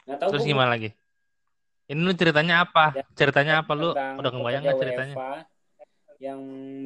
[0.05, 0.91] Nggak tahu Terus gimana lagi?
[1.85, 2.85] Ini lu ceritanya apa?
[2.93, 3.91] Ya, Ceritanya apa lu?
[3.93, 5.15] Udah kebayang pekerja nggak ceritanya?
[5.15, 5.37] WFA
[6.19, 6.41] yang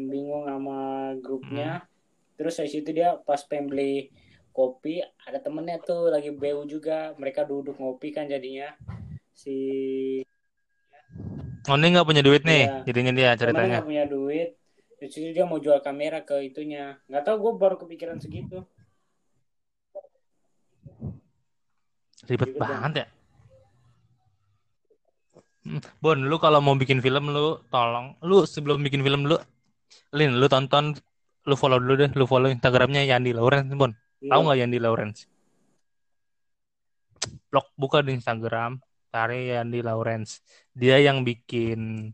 [0.06, 0.78] bingung sama
[1.18, 1.88] grupnya Hmm.
[2.36, 4.08] terus dari situ dia pas pengen beli
[4.50, 8.72] kopi ada temennya tuh lagi BU juga mereka duduk ngopi kan jadinya
[9.30, 9.56] si
[11.66, 12.64] Oh, ini nggak punya duit nih.
[12.64, 12.82] Iya.
[12.86, 13.80] Jadinya dia ceritanya.
[13.80, 14.48] nggak punya duit
[14.96, 18.64] terus dia mau jual kamera ke itunya nggak tahu gue baru kepikiran segitu
[22.26, 23.06] Ribet Ribet banget ya.
[25.66, 29.34] Hmm, Bon, lu kalau mau bikin film lu tolong, lu sebelum bikin film lu,
[30.14, 30.94] Lin, lu tonton,
[31.46, 33.90] lu follow dulu deh, lu follow Instagramnya Yandi Lawrence, Bon.
[34.22, 35.20] Tahu nggak Yandi Lawrence?
[37.50, 38.78] Blog buka di Instagram,
[39.10, 40.42] cari Yandi Lawrence.
[40.70, 42.10] Dia yang bikin.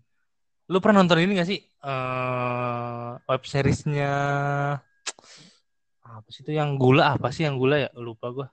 [0.73, 1.61] Lu pernah nonton ini nggak sih?
[1.83, 4.15] eh web seriesnya
[6.07, 7.91] apa sih itu yang gula apa sih yang gula ya?
[7.99, 8.47] Lupa gua.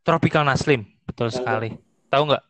[0.00, 1.76] Tropical Naslim, betul sekali.
[2.08, 2.44] Tahu nggak?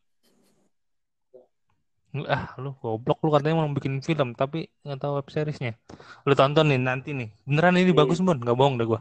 [2.26, 5.78] Ah, lu goblok lu katanya mau bikin film tapi nggak tahu web seriesnya.
[6.26, 7.30] Lu tonton nih nanti nih.
[7.46, 8.00] Beneran ini Hmm.
[8.02, 8.34] bagus, Bon.
[8.34, 9.00] Nggak bohong dah gua.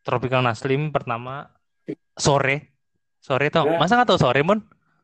[0.00, 1.52] Tropical Naslim pertama
[2.16, 2.72] sore.
[3.20, 3.68] Sore tau?
[3.68, 3.84] Nah.
[3.84, 4.60] Masa nggak tahu sore, Bon?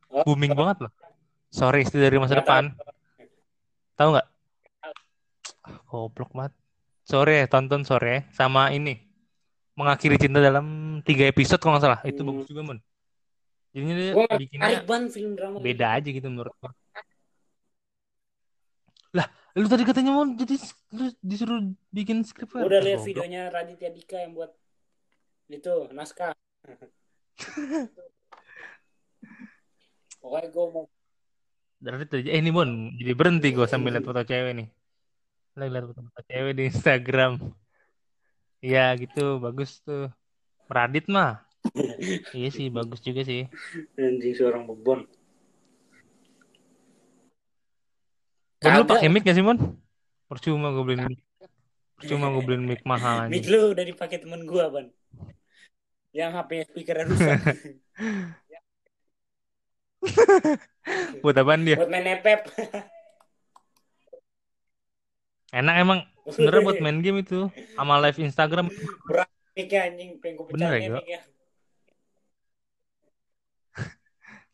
[0.08, 0.24] Oh.
[0.24, 0.92] Booming banget loh.
[1.52, 2.72] Sore istri dari masa depan.
[3.96, 4.26] Tahu nggak?
[5.88, 6.52] Goblok banget.
[7.06, 9.05] Sore, tonton sore sama ini.
[9.76, 12.00] Mengakhiri cinta dalam tiga episode kalau nggak salah.
[12.02, 12.28] Itu Hmm.
[12.32, 12.78] bagus juga, Bon.
[13.76, 14.80] Jadinya dia Gue nggak bikinnya
[15.12, 15.56] film drama.
[15.60, 16.72] beda aja gitu menurut gua.
[19.12, 20.56] Lah, lu tadi katanya mau jadi
[20.96, 21.60] lu disuruh
[21.92, 22.68] bikin skrip Gue kan?
[22.72, 24.52] udah Ah, lihat videonya Raditya Dika yang buat
[25.48, 26.32] itu naskah.
[30.20, 30.84] Pokoknya gue mau
[31.76, 34.68] Dari tadi eh ini Bon, jadi berhenti gua sambil lihat foto cewek nih.
[35.60, 37.32] Lagi lihat foto-foto cewek di Instagram.
[38.64, 40.08] Iya gitu, bagus tuh.
[40.66, 41.42] Radit mah.
[42.36, 43.50] Iya sih, bagus juga sih.
[43.98, 45.08] anjing seorang bebon.
[48.62, 49.58] Bon, lu pakai mic gak sih, Bon?
[50.26, 51.20] Percuma gue beliin mic.
[51.98, 53.52] Percuma gue beliin mic mahal Mic anjing.
[53.52, 54.86] lu udah dipakai temen gue, Ban.
[56.16, 57.38] Yang HP-nya speakernya rusak.
[61.22, 61.76] Buat apaan dia?
[61.76, 62.46] buat main nepep.
[65.54, 67.46] Enak emang sebenarnya buat main game itu
[67.78, 68.66] sama live Instagram.
[69.56, 71.20] Mic-nya anjing, pengen Bener ya, mic-nya.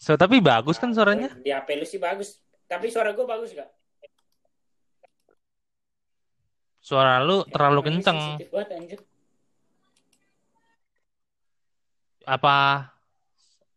[0.02, 1.30] So, tapi bagus kan suaranya?
[1.38, 2.42] Di HP lu sih bagus.
[2.66, 3.70] Tapi suara gue bagus gak?
[6.82, 8.18] Suara lu terlalu Emang ini kenceng.
[8.50, 9.00] banget.
[12.26, 12.54] Apa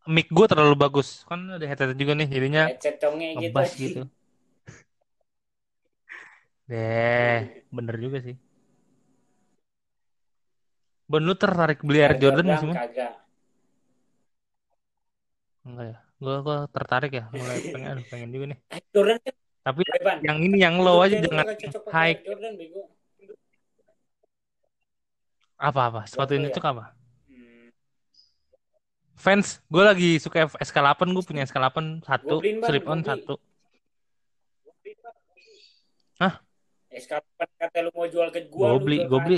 [0.10, 1.22] mic gue terlalu bagus?
[1.30, 2.98] Kan ada headset juga nih, jadinya Headset
[3.78, 4.02] gitu.
[4.02, 4.02] gitu.
[6.66, 8.36] Deh, bener juga sih.
[11.06, 12.74] Bon, lu tertarik beli Air Jordan gak sih?
[12.74, 13.14] Kagak.
[15.62, 15.98] Enggak ya.
[16.16, 18.60] Gue gua tertarik ya, mulai pengen, pengen juga nih.
[18.74, 20.18] Air Jordan kan Tapi Ban.
[20.26, 22.16] yang ini yang low aja jangan pakai high.
[22.18, 22.82] Air Jordan, bego.
[25.56, 26.10] Apa-apa?
[26.10, 26.56] Sepatu ini ya?
[26.58, 26.98] tuh apa?
[27.30, 27.70] Hmm.
[29.14, 33.38] Fans, gue lagi suka SK8, gue punya SK8 satu, slip on satu.
[36.18, 36.45] Hah?
[36.96, 37.28] Eh, sekarang
[37.60, 39.38] kata lu mau jual ke gua, Gua lu beli, gua beli.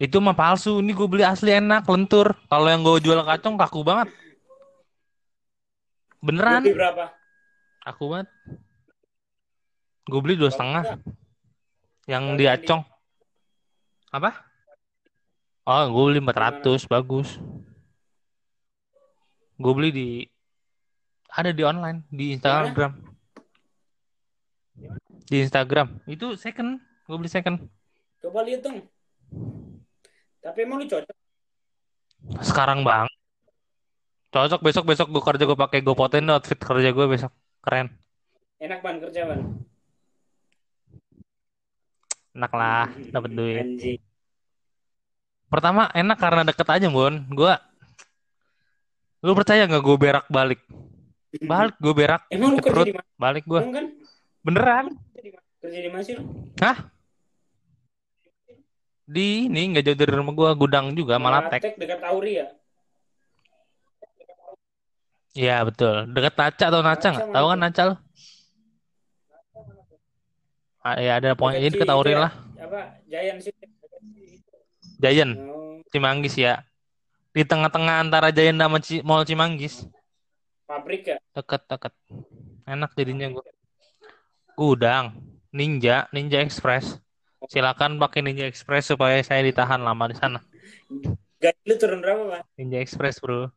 [0.00, 0.80] Itu mah palsu.
[0.80, 2.32] Ini gue beli asli enak, lentur.
[2.46, 4.08] Kalau yang gue jual kacang kaku banget.
[6.22, 7.04] Beneran, beli berapa?
[7.82, 8.28] kaku banget.
[10.08, 10.96] Gue beli dua setengah.
[12.06, 12.82] Yang di yang di- acong.
[14.14, 14.30] Apa?
[15.68, 17.36] Oh, gue beli 400, bagus.
[19.60, 20.08] Gue beli di
[21.28, 23.07] ada di online, di Instagram.
[25.28, 26.00] Di Instagram.
[26.08, 27.60] Itu second, gue beli second.
[28.24, 28.80] Coba lihat dong.
[30.40, 31.16] Tapi emang lu cocok.
[32.40, 33.06] Sekarang bang.
[34.32, 37.92] Cocok besok besok gue kerja gue pakai gue deh outfit kerja gue besok keren.
[38.58, 39.40] Enak ban kerja ban.
[42.36, 43.64] Enak lah, dapat duit.
[43.64, 44.00] Anjing.
[45.48, 47.14] Pertama enak karena deket aja Bon.
[47.32, 47.52] Gue
[49.18, 50.60] Lu percaya nggak gue berak balik?
[51.42, 53.08] Balik gue berak Emang lu ke kerja di mana?
[53.18, 53.60] balik gue.
[53.60, 53.86] Emang kan?
[54.48, 54.96] Beneran?
[55.60, 56.16] Kerja di mana sih?
[56.64, 56.88] Hah?
[59.04, 61.60] Di ini nggak jauh dari rumah gue gudang juga Malatek.
[61.60, 62.46] Malatek dekat Auri ya?
[65.36, 66.08] Iya betul.
[66.16, 67.26] Dekat Naca atau Naca nggak?
[67.28, 67.58] Tahu kan?
[67.60, 67.94] Naca lu?
[70.80, 72.20] Ah, ya ada Dekat ini dekat si- Auri itu ya?
[72.24, 72.32] lah.
[72.64, 72.80] Apa?
[73.44, 73.52] Sih.
[74.98, 76.64] Giant, Oh, Cimanggis ya.
[77.36, 79.84] Di tengah-tengah antara Giant sama Ci- Mall Cimanggis.
[80.64, 81.16] pabrik ya?
[81.36, 81.92] Deket-deket.
[82.64, 83.44] Enak jadinya gue.
[84.58, 85.14] Gudang.
[85.54, 86.98] Ninja, Ninja Express.
[87.46, 90.42] Silakan pakai Ninja Express supaya saya ditahan lama di sana.
[91.38, 92.42] Gaji lu turun berapa, Pak?
[92.58, 93.54] Ninja Express, Bro.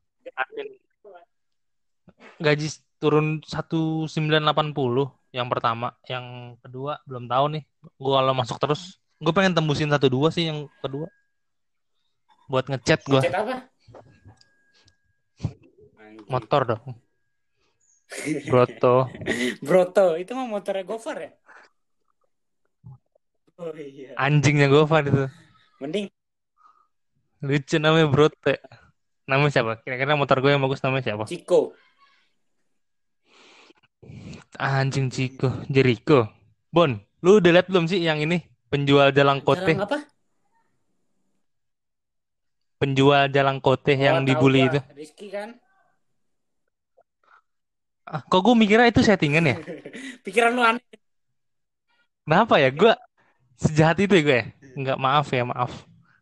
[2.38, 2.68] Gaji
[3.02, 4.30] turun 1980
[5.34, 7.64] yang pertama, yang kedua belum tahu nih.
[7.98, 11.10] Gue kalau masuk terus, gue pengen tembusin satu dua sih yang kedua.
[12.46, 13.66] Buat ngechat gue Chat apa?
[16.30, 16.84] Motor dong.
[18.46, 19.08] Broto.
[19.64, 21.32] Broto, itu mah motornya Gofar ya?
[23.56, 24.12] Oh iya.
[24.20, 25.26] Anjingnya Gofar itu.
[25.80, 26.12] Mending
[27.42, 28.54] Lucu namanya Broto.
[29.26, 29.80] Namanya siapa?
[29.82, 31.24] Kira-kira motor gue yang bagus namanya siapa?
[31.26, 31.74] Ciko.
[34.60, 36.28] Anjing Ciko, Jericho.
[36.70, 38.44] Bon, lu udah liat belum sih yang ini?
[38.68, 40.00] Penjual jalang kote, Jalan apa?
[42.82, 44.80] penjual jalang kote yang Oh, tahu dibully itu.
[44.98, 45.54] Rizky kan?
[48.12, 49.56] Ah, kok gue mikirnya itu settingan ya?
[50.28, 50.84] Pikiran lu aneh.
[52.28, 52.68] Kenapa ya?
[52.68, 52.92] Gue
[53.56, 54.46] sejahat itu ya gue ya?
[54.76, 55.72] Enggak, maaf ya, maaf.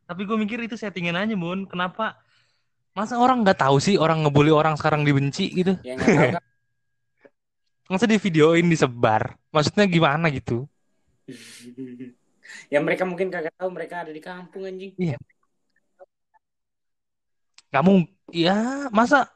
[0.05, 1.65] Tapi gue mikir itu settingan aja, Bun.
[1.65, 2.21] Kenapa?
[2.93, 5.73] Masa orang nggak tahu sih orang ngebully orang sekarang dibenci gitu?
[5.81, 5.97] Ya.
[7.89, 9.33] Masa di videoin disebar?
[9.49, 10.69] Maksudnya gimana gitu?
[12.73, 14.93] ya mereka mungkin kagak tahu mereka ada di kampung anjing.
[14.93, 15.17] Iya.
[17.73, 19.29] Kamu ya masa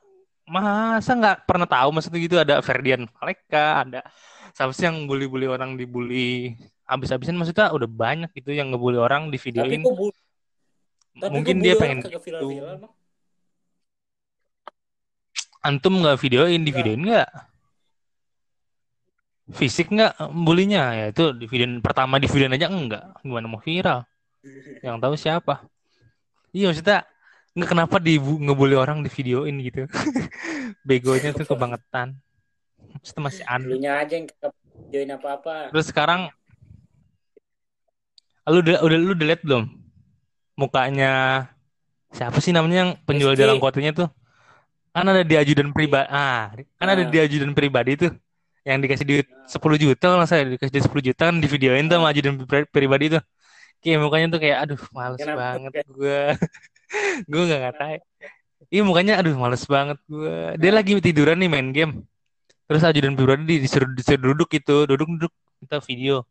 [0.44, 4.02] masa nggak pernah tahu maksudnya gitu ada Ferdian Paleka, ada
[4.54, 6.54] siapa sih yang bully-bully orang dibully
[6.84, 9.82] habis-habisan maksudnya udah banyak gitu yang ngebully orang di videoin.
[9.82, 10.12] bu
[11.14, 12.50] tapi Mungkin dia pengen gitu.
[15.64, 17.30] Antum nggak videoin, di videoin nggak?
[19.54, 20.92] Fisik nggak bulinya?
[20.92, 23.16] Ya itu di videoin pertama di videoin aja enggak.
[23.24, 24.04] Gimana mau viral?
[24.86, 25.56] Yang tahu siapa?
[26.52, 27.00] Iya maksudnya
[27.54, 29.86] nggak kenapa di ngebully orang di videoin gitu.
[30.88, 32.18] Begonya tuh kebangetan.
[32.98, 33.66] Maksudnya masih aneh.
[33.70, 34.54] Dulunya aja yang kagak
[34.89, 35.70] join apa-apa.
[35.70, 36.22] Terus sekarang
[38.44, 39.63] lu udah udah lu udah liat belum
[40.60, 41.12] mukanya
[42.12, 44.10] siapa sih namanya yang penjual jalan kotinya tuh?
[44.94, 46.06] Kan ada di ajudan pribadi.
[46.12, 47.10] Ah, kan ada Ah.
[47.10, 48.12] di ajudan pribadi tuh
[48.63, 51.98] yang dikasih duit 10 juta kalau salah dikasih duit 10 juta kan di videoin tuh
[51.98, 53.24] sama ajudan pri- pribadi tuh.
[53.82, 55.39] Kayak mukanya tuh kayak aduh males Kenapa?
[55.60, 56.22] banget gua.
[57.28, 58.02] gua nggak ngatain.
[58.72, 60.56] Iya mukanya aduh males banget gua.
[60.58, 61.94] Dia lagi tiduran nih main game.
[62.66, 65.30] Terus ajudan pribadi disuruh, disuruh duduk gitu, duduk-duduk
[65.62, 66.24] kita video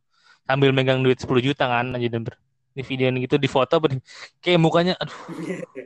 [0.43, 2.41] sambil megang duit 10 juta kan ajudan ber-
[2.73, 4.01] di videoin gitu di foto di-
[4.41, 5.17] kayak mukanya aduh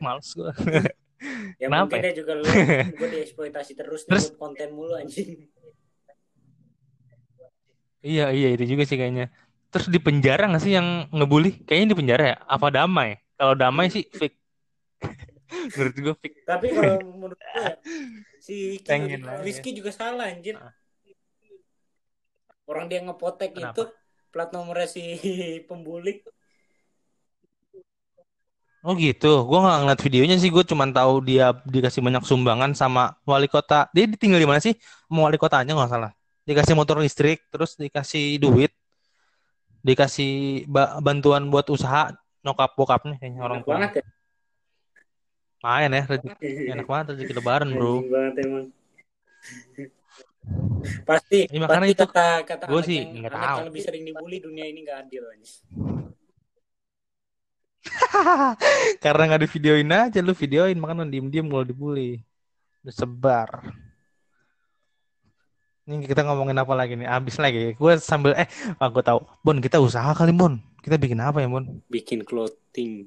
[0.01, 0.53] males gua.
[1.57, 2.05] Ya Kenapa mungkin ya?
[2.05, 2.45] dia juga lu
[3.01, 5.49] gue dieksploitasi terus Terus- konten mulu anjing.
[8.05, 9.33] Iya iya itu juga sih kayaknya.
[9.73, 11.65] Terus di penjara nggak sih yang ngebully?
[11.67, 12.37] Kayaknya di penjara ya.
[12.47, 13.19] Apa damai?
[13.35, 14.37] Kalau damai sih fake.
[15.47, 16.39] Menurut gue fake.
[16.43, 17.75] Tapi kalau menurut gue ya,
[18.43, 19.47] si Pengen lah, ya.
[19.47, 20.59] Rizky juga salah anjir.
[20.59, 20.75] Ah.
[22.67, 23.73] Orang dia ngepotek Kenapa?
[23.75, 23.83] itu
[24.35, 25.03] plat nomornya si
[25.69, 26.21] pembuli.
[28.87, 29.47] Oh gitu.
[29.47, 30.51] Gue nggak ngeliat videonya sih.
[30.51, 33.91] Gue cuma tahu dia dikasih banyak sumbangan sama wali kota.
[33.91, 34.75] Dia tinggal di mana sih?
[35.11, 36.11] Mau wali kotanya nggak salah.
[36.47, 38.71] Dikasih motor listrik, terus dikasih duit,
[39.83, 42.15] dikasih ba- bantuan buat usaha
[42.47, 43.75] nyokap bokapnya kayaknya orang tua.
[43.75, 44.05] banget ya.
[45.67, 47.99] Main ya, rezeki, enak banget rezeki lebaran bro.
[48.07, 48.67] Banget emang.
[51.03, 53.57] Pasti, Ya, makanya pasti itu kata kata anak sih nggak tahu.
[53.59, 55.59] yang lebih sering dibully dunia ini nggak adil anjing.
[59.05, 62.23] Karena nggak di videoin aja lu videoin makanya diem-diem kalau dibully.
[62.87, 63.51] Udah sebar.
[65.87, 67.11] Ini kita ngomongin apa lagi nih?
[67.11, 67.75] Abis lagi.
[67.75, 68.47] Gue sambil eh
[68.79, 69.23] aku tahu.
[69.43, 70.59] Bon, kita usaha kali, Bon.
[70.83, 71.63] Kita bikin apa ya, Bon?
[71.91, 73.07] Bikin clothing.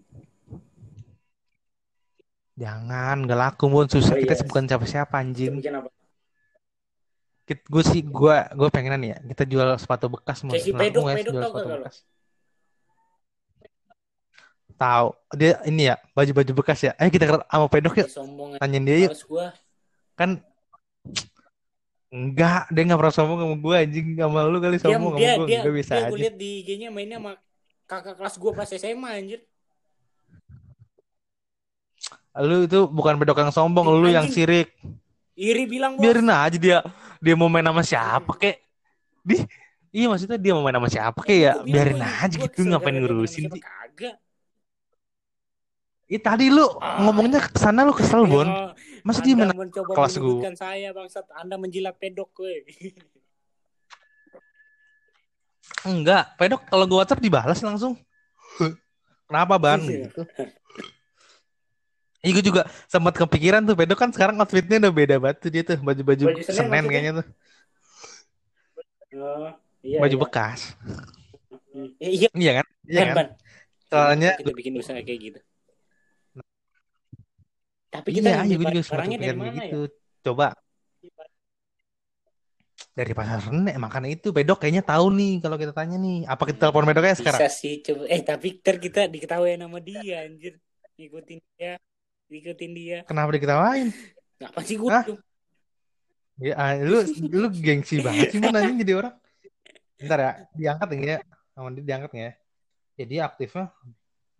[2.60, 3.88] Jangan, nggak laku, Bon.
[3.88, 4.14] Susah.
[4.14, 4.44] Oh, Kita iya.
[4.44, 5.54] bukan siapa-siapa Kita anjing.
[5.64, 5.90] bikin apa?
[7.50, 9.18] Gue sih gue gue pengenan ya.
[9.24, 10.54] Kita jual sepatu bekas, Mon.
[10.54, 11.96] Kayak si nggak ya pedok jual tau sepatu gak bekas?
[14.76, 15.08] Tahu.
[15.36, 16.92] Dia ini ya, baju-baju bekas ya.
[17.00, 18.08] Ayo kita sama pedok yuk.
[18.08, 19.12] Dia sombong Tanyain dia yuk.
[19.28, 19.48] Gua.
[20.16, 20.30] Kan
[22.10, 25.32] enggak, dia nggak pernah sombong sama gue anjing sama lu kali Dia sombong sama dia
[25.38, 25.48] gue.
[25.48, 26.10] dia, Enggak bisa dia aja.
[26.10, 27.32] gue liat di IG-nya mainnya sama
[27.86, 29.40] kakak kelas gua pas SMA anjir.
[32.38, 34.46] Lu itu bukan pedok yang sombong, lu yang Anjing.
[34.46, 34.70] sirik.
[35.40, 36.04] Iri bilang bos.
[36.04, 36.78] Biarin aja dia
[37.18, 38.60] dia mau main sama siapa kek.
[39.24, 39.42] Di
[39.90, 41.54] Iya maksudnya dia mau main sama siapa kek ya.
[41.66, 43.62] Bilang, Biarin aja gitu ngapain ngurusin sih.
[43.62, 44.16] Kagak.
[46.10, 46.66] Ih tadi lu
[47.06, 48.46] ngomongnya ke sana lu kesel, Bon.
[48.46, 48.74] Ya,
[49.06, 51.26] Masa dia main mencoba kelas menyudutkan saya bangsat.
[51.34, 52.66] Anda menjilat pedok gue.
[55.86, 57.96] Enggak, pedok kalau gua WhatsApp dibalas langsung.
[59.30, 59.80] Kenapa, Ban?
[59.80, 60.10] Iya.
[60.10, 60.22] Gitu.
[62.20, 65.64] Iya, gue juga sempat kepikiran tuh pedok kan sekarang outfitnya udah beda banget tuh dia
[65.64, 66.92] tuh baju-baju Baju Senin maksudnya?
[66.92, 67.26] kayaknya tuh
[69.10, 69.50] Oh,
[69.82, 70.22] iya, baju iya.
[70.24, 70.60] bekas.
[72.00, 73.28] Eh, iya, iya kan iya kan
[73.90, 75.40] soalnya kita bikin usaha kayak gitu.
[77.90, 79.74] Tapi iya kita iya ngambil gue juga sempat dari kepikiran mana ya?
[79.74, 79.80] gitu
[80.26, 80.46] coba
[82.98, 86.58] dari pasar Senen makanya itu pedok kayaknya tahu nih kalau kita tanya nih apa kita
[86.68, 88.02] telepon pedoknya sekarang Bisa sih coba.
[88.14, 90.54] Eh tapi ntar kita diketahui nama dia anjir.
[90.98, 91.72] Ngikutin dia.
[92.30, 92.98] Ngikutin dia.
[93.10, 93.90] kenapa diketawain
[94.40, 95.04] Ngapa sih Hah?
[95.04, 95.18] gue?
[96.40, 97.04] ya ah, lu
[97.36, 99.16] lu gengsi banget sih mana jadi orang
[100.00, 101.20] Bentar ya diangkat enggak ya
[101.52, 102.34] sama dia diangkat nggak ya
[102.96, 103.66] jadi aktifnya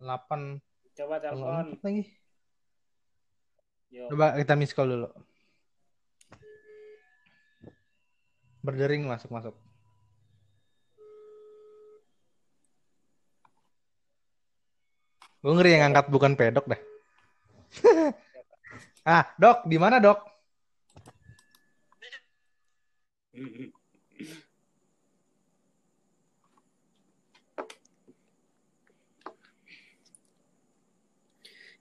[0.00, 0.64] 8
[0.96, 1.76] Coba telepon.
[1.80, 2.04] lagi
[3.90, 4.06] Yo.
[4.06, 5.10] Coba kita miss call dulu.
[8.62, 9.54] Berdering masuk masuk.
[15.42, 16.80] Gue ngeri yang angkat bukan pedok dah.
[19.06, 20.30] ah, dok, di mana dok?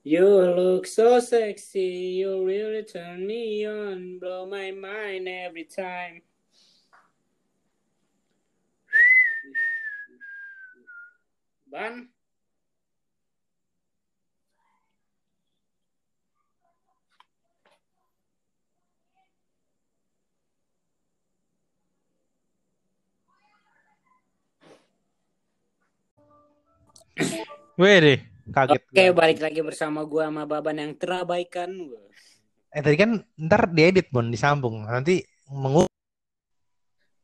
[0.10, 0.26] You
[0.56, 6.22] look so sexy, you really turn me on, blow my mind every time.
[11.72, 12.08] Ban,
[27.80, 28.20] Weh deh,
[28.52, 28.82] kaget.
[28.84, 29.16] oke gua.
[29.16, 31.72] balik lagi bersama gua sama Baban yang terabaikan.
[32.70, 34.84] Eh tadi kan ntar diedit Bon, disambung.
[34.84, 35.88] Nanti mengu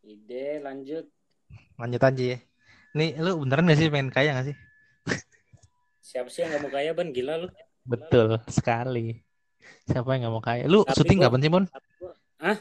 [0.02, 1.06] Ide lanjut.
[1.76, 2.38] lanjut aja ya.
[2.96, 4.56] Nih lu beneran gak sih pengen kaya gak sih?
[6.00, 7.48] Siapa sih yang gak mau kaya ban gila lu?
[7.84, 9.20] Betul sekali.
[9.84, 10.64] Siapa yang gak mau kaya?
[10.72, 11.66] Lu Tapi syuting gua- kapan sih Bon?
[12.40, 12.58] Hah?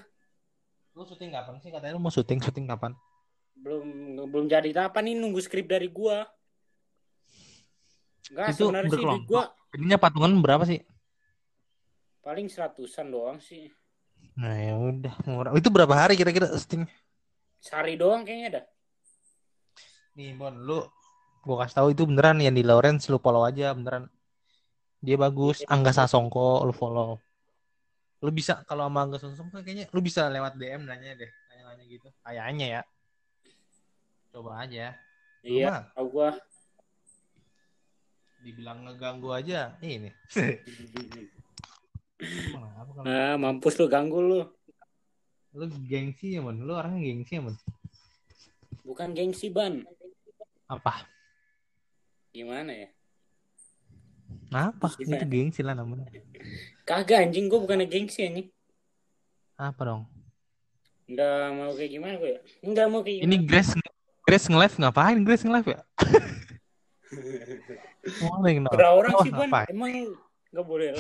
[0.99, 1.71] Lu syuting kapan sih?
[1.71, 2.91] Katanya lu mau syuting syuting kapan?
[3.55, 3.87] Belum
[4.27, 6.27] belum jadi apa nih nunggu skrip dari gua.
[8.35, 10.83] Enggak Itu sebenarnya sih duit gua Jadinya patungan berapa sih?
[12.25, 13.69] paling seratusan doang sih.
[14.41, 15.53] Nah ya udah murah.
[15.53, 16.89] Itu berapa hari kira-kira syuting?
[17.61, 18.65] Sehari doang kayaknya dah.
[20.17, 20.81] Nih Bon, lu
[21.45, 24.09] gua kasih tahu itu beneran yang di Lawrence lu follow aja beneran.
[25.05, 25.61] Dia bagus.
[25.69, 27.21] Angga Sasongko lu follow.
[28.25, 32.09] Lu bisa kalau sama Angga Sasongko kayaknya lu bisa lewat DM nanya deh, nanya-nanya gitu.
[32.25, 32.83] Kayaknya ya.
[34.33, 34.97] Coba aja.
[35.45, 36.41] Iya, tahu gua.
[38.45, 40.13] Dibilang ngeganggu aja ini.
[43.01, 44.45] Nah, mampus lu ganggu lu.
[45.55, 46.61] lu gengsi ya, Mon?
[46.61, 47.57] Lu orangnya gengsi ya, Mon?
[48.85, 49.81] Bukan gengsi ban.
[50.69, 51.09] Apa?
[52.37, 52.89] Gimana ya?
[54.53, 54.93] Apa?
[55.01, 55.25] Gimana?
[55.25, 56.05] Itu gengsi lah namanya.
[56.85, 58.53] Kagak anjing gua bukan gengsi anjing.
[59.57, 60.03] Apa dong?
[61.09, 62.41] Enggak mau kayak gimana gua ya?
[62.61, 63.49] Enggak mau kayak Ini gimana.
[63.49, 63.73] Grace
[64.25, 65.81] Grace nge-live ngapain Grace nge-live ya?
[68.21, 68.71] Morning no.
[68.73, 69.67] Berapa orang Oh, sih ngapain?
[69.71, 69.91] Emang
[70.53, 70.89] enggak boleh.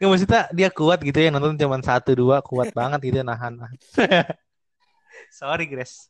[0.00, 3.60] Nggak maksudnya dia kuat gitu ya nonton cuma satu dua kuat banget gitu nahan.
[5.38, 6.08] Sorry Grace.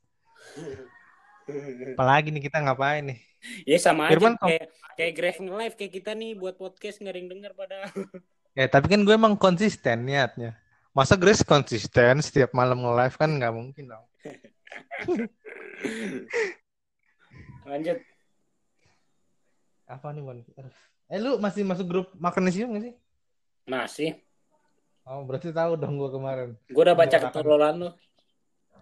[1.95, 3.18] Apalagi nih kita ngapain nih?
[3.64, 4.64] Ya sama Firman, aja kayak
[5.01, 7.76] kayak Grave nge-live kayak kita nih buat podcast nggak ada yang denger pada.
[8.53, 10.61] Ya tapi kan gue emang konsisten niatnya.
[10.93, 14.07] Masa Grace konsisten setiap malam nge-live kan nggak mungkin dong.
[17.64, 17.99] Lanjut.
[19.91, 20.22] Apa nih?
[20.55, 20.74] Aduh.
[21.11, 22.95] Eh lu masih masuk grup magnesium gak sih?
[23.66, 24.11] Masih.
[25.03, 26.51] Oh berarti tahu dong gue kemarin.
[26.70, 27.91] Gua udah baca Gua ketololan lu.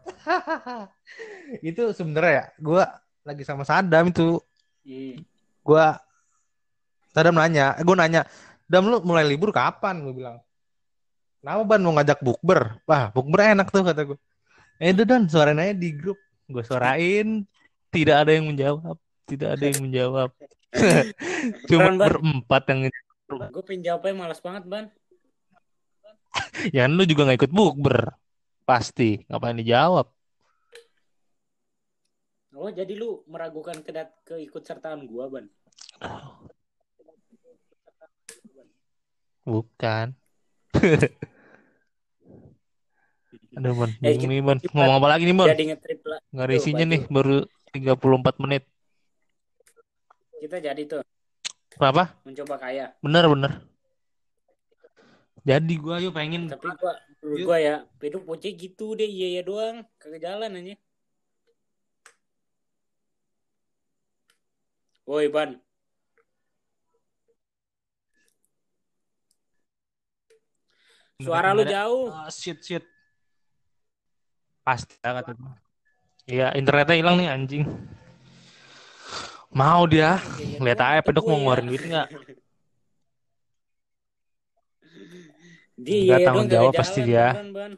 [1.69, 2.83] itu sebenarnya ya gue
[3.25, 4.41] lagi sama Sadam itu
[4.89, 5.21] Hmm.
[5.69, 5.87] gue
[7.13, 8.25] Sadam nanya eh, gue nanya
[8.65, 10.41] Dam lu mulai libur kapan gue bilang
[11.45, 14.19] Kenapa ban mau ngajak bukber wah bukber enak tuh kata gue
[14.81, 16.17] eh itu dan suarain aja di grup
[16.49, 17.45] gue suarain
[17.93, 18.97] tidak ada yang menjawab
[19.29, 20.33] tidak ada yang menjawab
[21.67, 21.97] cuma Ban.
[21.99, 22.81] berempat yang
[23.29, 24.87] Gue pengen jawabnya malas banget ban.
[26.77, 28.13] ya lu juga nggak ikut bukber
[28.65, 30.09] pasti ngapain dijawab
[32.53, 35.47] Oh jadi lu meragukan kedat keikutsertaan gua ban.
[39.45, 40.13] bukan
[43.59, 43.91] Aduh, Bon.
[44.07, 45.49] Eh, nih, kita- Ngomong apa lagi nih, Bon?
[45.51, 46.21] Jadi ngetrip lah.
[46.31, 47.37] Nggak ada isinya nih, baru
[47.75, 48.63] 34 menit.
[50.39, 51.03] Kita jadi tuh
[51.79, 52.15] Apa?
[52.27, 52.95] mencoba kaya.
[53.03, 53.53] Bener, bener.
[55.47, 59.87] Jadi gua yuk pengen Tapi gua gua ya, peduk pocek gitu deh iya ya doang,
[59.99, 60.75] kagak jalan aja.
[65.09, 65.57] Woi ban,
[71.25, 72.13] suara lu jauh.
[72.13, 72.85] Ah, shit, shit.
[74.61, 75.33] Pasti ya, kata.
[76.29, 77.65] Iya, internetnya hilang nih anjing.
[79.49, 80.21] Mau dia.
[80.61, 81.41] Lihat aja pedok mau ya.
[81.41, 82.07] ngeluarin duit nggak?
[85.79, 87.33] Dia tanggung jawab pasti dia.
[87.33, 87.73] Ban, ban.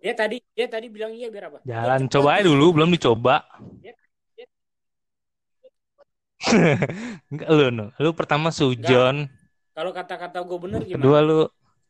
[0.00, 1.58] Dia tadi dia tadi bilang iya biar apa?
[1.68, 3.44] Jalan, Biar coba aja dulu, belum dicoba.
[7.30, 7.86] Enggak lu, no.
[8.00, 9.28] Lu pertama sujon,
[9.76, 11.00] Kalau kata-kata gue bener gimana?
[11.04, 11.40] kedua lu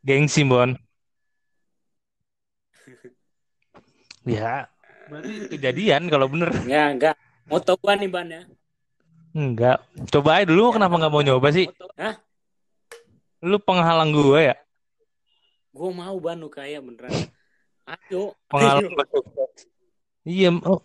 [0.02, 0.74] gengsi, Bon.
[4.28, 4.68] Ya,
[5.10, 6.54] berarti kejadian kalau bener.
[6.70, 7.18] Ya enggak.
[7.50, 8.42] Moto gua nih ban ya.
[9.34, 9.82] Enggak.
[10.10, 11.66] Coba aja dulu kenapa nggak mau nyoba sih?
[11.98, 12.18] Hah?
[13.42, 14.56] Lu penghalang gue ya?
[15.70, 17.14] Gue mau ban lu kaya beneran.
[17.86, 18.34] Ayo.
[18.50, 18.90] Penghalang.
[20.26, 20.82] Iya, oh.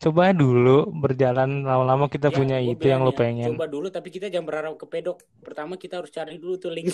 [0.00, 3.48] Coba dulu berjalan lama-lama kita Ya, punya gua itu yang ya, pengen.
[3.52, 5.20] Coba dulu tapi kita jangan berharap ke pedok.
[5.44, 6.88] Pertama kita harus cari dulu tuh link.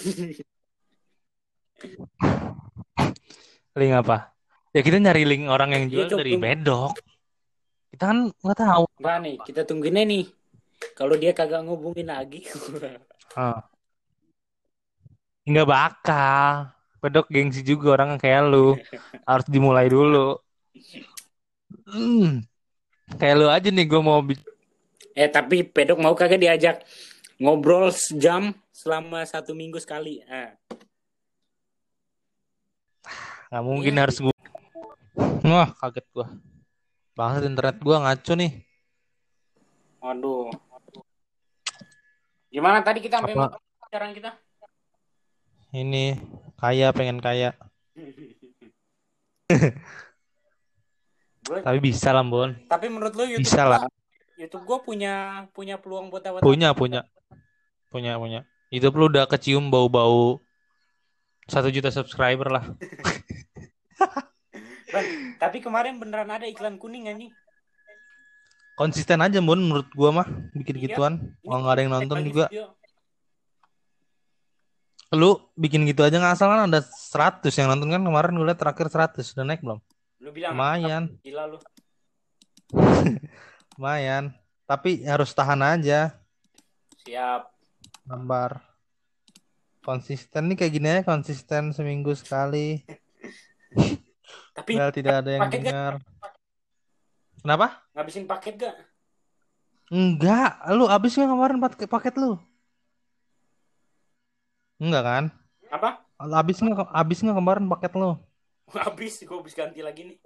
[3.78, 4.35] Link apa?
[4.76, 7.00] Ya kita nyari link orang yang Iya, jual dari bedok.
[7.96, 8.84] Kita kan nggak tahu.
[9.00, 10.24] Enggak nih, kita tungguin nih.
[10.92, 12.44] Kalau dia kagak ngubungin lagi.
[13.36, 13.68] Ah.
[15.44, 16.72] Nggak bakal.
[17.04, 18.76] Pedok gengsi juga orang kayak lu.
[19.28, 20.40] Harus dimulai dulu.
[21.84, 22.40] Hmm.
[23.20, 24.24] Kayak lu aja nih gue mau
[25.16, 26.76] eh tapi pedok mau kagak diajak
[27.40, 30.24] ngobrol sejam selama satu minggu sekali.
[30.28, 30.56] Ah.
[33.52, 34.00] nggak mungkin Iya.
[34.08, 34.35] harus gue.
[35.16, 36.26] Wah kaget gua.
[37.16, 38.52] Banget internet gua ngaco nih.
[40.04, 40.52] Waduh.
[42.52, 43.34] Gimana tadi kita sampai
[43.80, 44.30] pacaran kita?
[45.72, 46.16] Ini
[46.56, 47.56] kaya pengen kaya.
[51.46, 52.50] Gua- Tapi bisa lah Bon.
[52.66, 53.86] tapi menurut lu YouTube Bisa lah.
[54.36, 57.06] YouTube gua punya punya peluang buat dapat Punya punya.
[57.88, 58.40] Punya punya.
[58.68, 60.42] Itu lu udah kecium bau-bau
[61.46, 62.64] satu juta subscriber lah.
[65.36, 67.32] Tapi kemarin beneran ada iklan kuning anjing.
[68.76, 70.84] Konsisten aja Bon menurut gua mah bikin Iya.
[70.92, 71.14] gituan.
[71.40, 72.44] Kalau nggak ada yang nonton juga.
[72.48, 72.76] video.
[75.14, 78.90] Lu bikin gitu aja ngasal kan ada 100 yang nonton kan kemarin gue liat terakhir
[78.90, 79.78] 100 udah naik belum?
[80.18, 81.58] Lu bilang Lumayan, gila lu.
[83.78, 84.34] lumayan.
[84.66, 86.18] Tapi harus tahan aja,
[87.06, 87.46] Siap.
[88.02, 88.58] gambar.
[89.86, 92.82] Konsisten nih kayak gini aja konsisten seminggu sekali.
[94.56, 95.68] Tapi tidak ada yang paket gak?
[95.68, 95.94] dengar.
[97.44, 97.66] Kenapa?
[97.92, 98.74] ngabisin paket gak?
[99.86, 102.40] Enggak, lu habis nggak kemarin paket paket lu?
[104.82, 105.24] Enggak kan?
[105.70, 105.90] Apa?
[106.18, 108.16] Habis nggak habis nggak kemarin paket lu?
[108.74, 110.18] Habis, gue habis ganti lagi nih.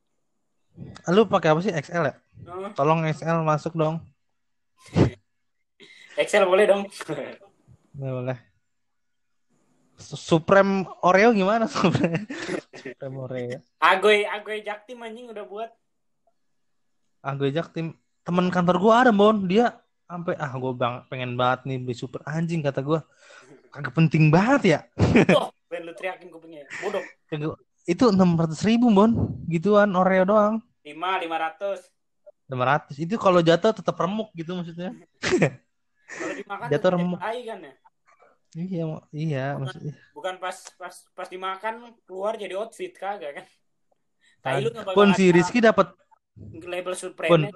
[1.13, 2.15] Lu pakai apa sih XL ya?
[2.49, 4.01] Oh, Tolong XL masuk dong.
[6.21, 6.89] Excel boleh dong.
[8.01, 8.39] Boleh, boleh.
[10.01, 12.25] Su- Supreme Oreo gimana Supreme?
[12.81, 13.59] Supreme Oreo.
[13.79, 15.71] Agoy, Agoy Jaktim anjing udah buat.
[17.21, 17.93] Ah gue ajak tim
[18.25, 19.77] teman kantor gua ada Bon, dia
[20.09, 23.05] sampai ah gue bang pengen banget nih beli super anjing kata gua.
[23.69, 24.81] Kagak penting banget ya.
[25.37, 26.65] Oh, ben lu teriakin kupingnya.
[26.81, 27.05] Bodoh.
[27.85, 29.13] Itu enam ratus ribu Bon,
[29.47, 30.65] gituan Oreo doang.
[30.81, 31.85] 5, 500.
[32.51, 34.91] 600 itu kalau jatuh tetap remuk gitu maksudnya.
[35.23, 37.19] Kalau dimakan Jatuh tuh remuk.
[37.23, 37.73] tai kan ya.
[38.59, 38.83] Iya,
[39.15, 39.95] iya maksudnya.
[40.11, 43.47] Bukan pas pas pas dimakan keluar jadi outfit kagak kan.
[44.43, 45.95] Tai lu Bon si Rizky dapat
[46.67, 46.95] label.
[46.99, 47.53] Supreme.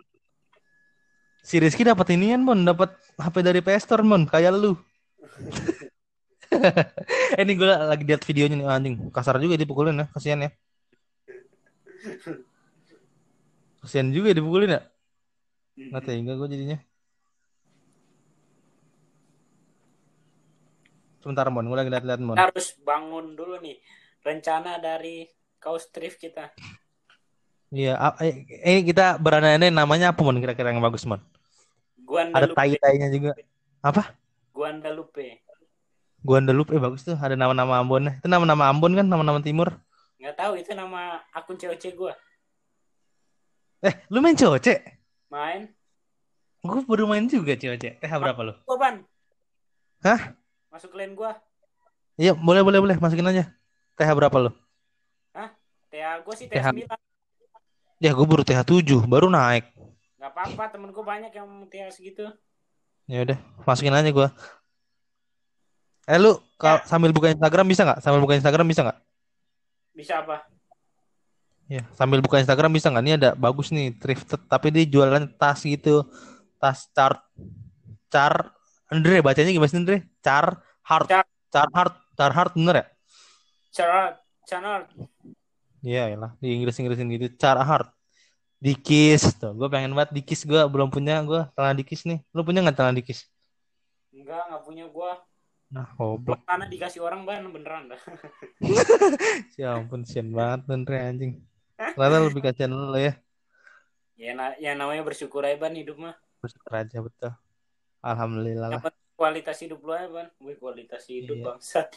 [1.44, 4.78] Si Rizky dapat inian Bon, dapat HP dari PS Store Bon, kayak lu.
[7.36, 8.96] eh, ini gue lagi lihat videonya nih anjing.
[9.10, 10.50] Kasar juga dipukulin ya, kasihan ya.
[13.82, 14.80] Kasihan juga dipukulin ya.
[15.74, 16.78] Nggak tega gue jadinya.
[21.24, 22.36] Sebentar Mon, gue lagi lihat-lihat Mon.
[22.36, 23.80] Kita harus bangun dulu nih
[24.20, 25.24] rencana dari
[25.56, 26.52] kaos thrift kita.
[27.72, 31.16] Iya, eh, eh, kita berandai namanya apa Mon kira-kira yang bagus Mon?
[31.16, 32.56] Ada Guandalupe.
[32.60, 33.32] tai-tainya juga.
[33.80, 34.12] Apa?
[34.52, 35.40] Guandalupe.
[36.20, 38.20] Guandalupe eh bagus tuh, ada nama-nama Ambonnya.
[38.20, 39.72] Itu nama-nama Ambon kan, nama-nama timur.
[40.20, 42.12] Nggak tahu itu nama akun cewek gua.
[43.80, 45.00] Eh, lu main coce?
[45.32, 45.72] Main.
[46.60, 47.96] Gue baru main juga coce.
[47.96, 48.52] TH berapa lu?
[48.68, 48.94] Gua ban.
[50.04, 50.36] Hah?
[50.74, 51.38] Masuk lane gua.
[52.18, 53.46] Iya, boleh boleh boleh, masukin aja.
[53.94, 54.50] TH berapa lu?
[55.94, 56.58] TA gua sih TH.
[56.58, 58.02] TA 9.
[58.02, 59.70] Ya, gue baru TH 7, baru naik.
[60.18, 62.26] Nggak apa-apa, temen gua banyak yang TA segitu.
[63.06, 64.34] Ya udah, masukin aja gua.
[66.10, 68.02] Eh lu kalau sambil buka Instagram bisa nggak?
[68.02, 68.98] Sambil buka Instagram bisa nggak?
[69.94, 70.42] Bisa apa?
[71.70, 73.04] Ya, sambil buka Instagram bisa nggak?
[73.06, 76.02] Ini ada bagus nih, thrifted tapi dia jualan tas gitu.
[76.58, 77.22] Tas chart
[78.10, 78.50] char
[78.92, 79.96] Andre bacanya gimana sih Andre?
[80.20, 81.06] Char hard.
[81.08, 81.24] Char.
[81.48, 82.84] Char hard, char hard bener ya?
[83.70, 84.00] Cara
[84.44, 84.90] channel.
[85.80, 87.88] Iya lah di Inggris Inggrisin gitu cara hard
[88.56, 92.64] dikis tuh gue pengen banget dikis gue belum punya gue celana dikis nih lu punya
[92.64, 93.28] nggak celana dikis
[94.08, 95.20] Enggak, nggak punya gua.
[95.68, 98.00] nah goblok Karena dikasih orang ban beneran dah.
[99.60, 101.32] ya ampun sian banget bener anjing
[101.76, 103.12] ternyata lebih kasihan lu ya
[104.16, 106.16] Ya, na yang namanya bersyukur aja ban hidup mah.
[106.40, 107.36] bersyukur aja betul
[108.04, 108.82] alhamdulillah lah.
[109.16, 110.28] Kualitas hidup lu aja ban.
[110.42, 111.44] Wih, kualitas hidup Iya.
[111.48, 111.88] bangsat.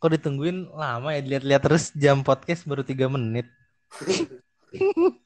[0.00, 1.20] kok ditungguin lama ya?
[1.20, 3.44] Dilihat-lihat terus jam podcast baru tiga menit.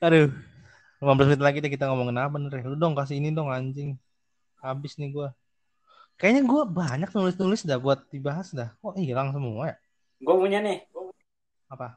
[0.00, 0.30] Aduh.
[1.00, 3.96] 15 menit lagi deh kita ngomongin apa nih lu dong kasih ini dong anjing.
[4.60, 5.32] Habis nih gua.
[6.14, 8.70] Kayaknya gua banyak nulis-nulis dah buat dibahas dah.
[8.78, 9.76] Kok hilang semua ya?
[10.20, 10.84] Gua punya nih.
[11.66, 11.96] apa?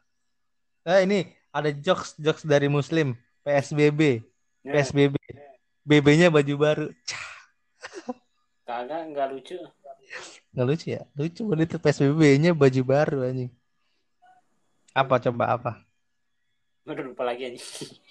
[0.87, 1.19] Eh ini
[1.51, 3.13] ada jokes jokes dari muslim.
[3.43, 4.23] PSBB
[4.63, 5.19] Ya, PSBB
[5.83, 7.27] BB-nya baju baru Cah,
[8.63, 9.57] Kagak, nggak lucu.
[10.53, 13.51] nggak lucu ya lucu banget itu PSBB-nya baju baru anjing
[14.93, 15.71] apa coba apa
[16.83, 17.63] Udah lupa lagi anjing.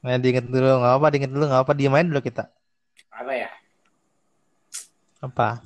[0.00, 2.48] Nah, diinget dulu nggak apa diinget dulu nggak apa dimain dulu kita
[3.12, 3.48] apa ya?
[5.20, 5.60] Apa?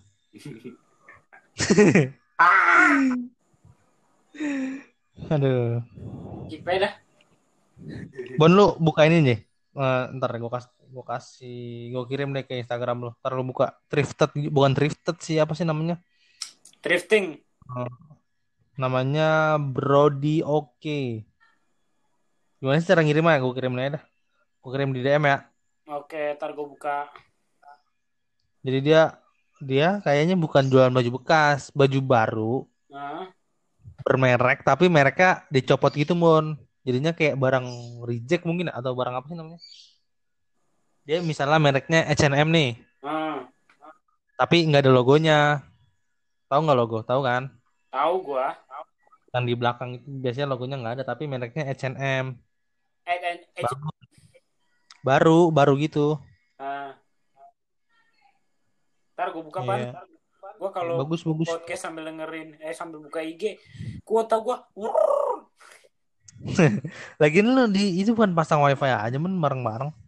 [2.35, 2.99] Ah,
[5.31, 5.79] Aduh.
[6.51, 6.99] Kipe dah.
[8.35, 9.39] Bon lu buka ini nih.
[9.79, 13.11] Eh, ntar gue kasih gue kasih gue kirim deh ke Instagram lu.
[13.19, 15.99] Ntar lu buka thrifted bukan thrifted sih apa sih namanya?
[16.79, 17.43] Drifting.
[18.79, 21.27] Namanya Brody Oke.
[22.63, 23.43] Gimana sih cara ngirimnya?
[23.43, 24.05] Gue kirim aja dah.
[24.63, 25.39] Gue kirim di DM ya.
[25.91, 27.11] Oke, ntar gue buka.
[28.63, 29.19] Jadi dia
[29.61, 32.57] dia kayaknya bukan jualan baju bekas, baju baru
[32.95, 33.27] Nah,
[34.07, 36.55] bermerek tapi mereknya dicopot gitu mon.
[36.87, 37.67] Jadinya kayak barang
[38.07, 39.61] reject mungkin atau barang apa sih namanya?
[41.05, 43.45] Dia misalnya mereknya H&M nih, nah,
[44.41, 45.61] tapi nggak ada logonya.
[46.49, 46.99] Tahu nggak logo?
[47.05, 47.53] Tahu kan?
[47.95, 48.57] tahu gua.
[49.31, 52.35] Yang di belakang itu biasanya logonya nggak ada tapi mereknya H&M.
[53.05, 53.65] Eh,
[55.05, 56.17] Baru, baru gitu.
[56.57, 56.97] nah.
[59.15, 59.79] Ntar gue buka pan.
[59.79, 59.93] Iya.
[60.57, 61.47] Gua kalau Bagus, bagus.
[61.51, 63.61] podcast sambil dengerin, eh sambil buka IG,
[64.03, 64.65] kuota gua.
[67.23, 69.91] Lagian lu di itu bukan pasang wifi aja men bareng-bareng.
[69.91, 70.04] Wifi di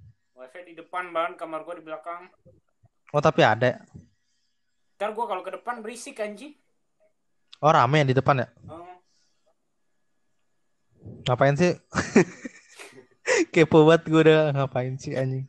[0.96, 2.32] depan ban, kamar gua di belakang.
[3.12, 3.84] Oh tapi ada.
[4.96, 6.56] Ntar gua kalau ke depan berisik anjing.
[7.60, 8.48] Oh rame di depan ya?
[8.64, 8.96] Oh.
[11.28, 11.76] Ngapain sih?
[13.52, 15.44] Kepo banget gue udah ngapain sih anjing.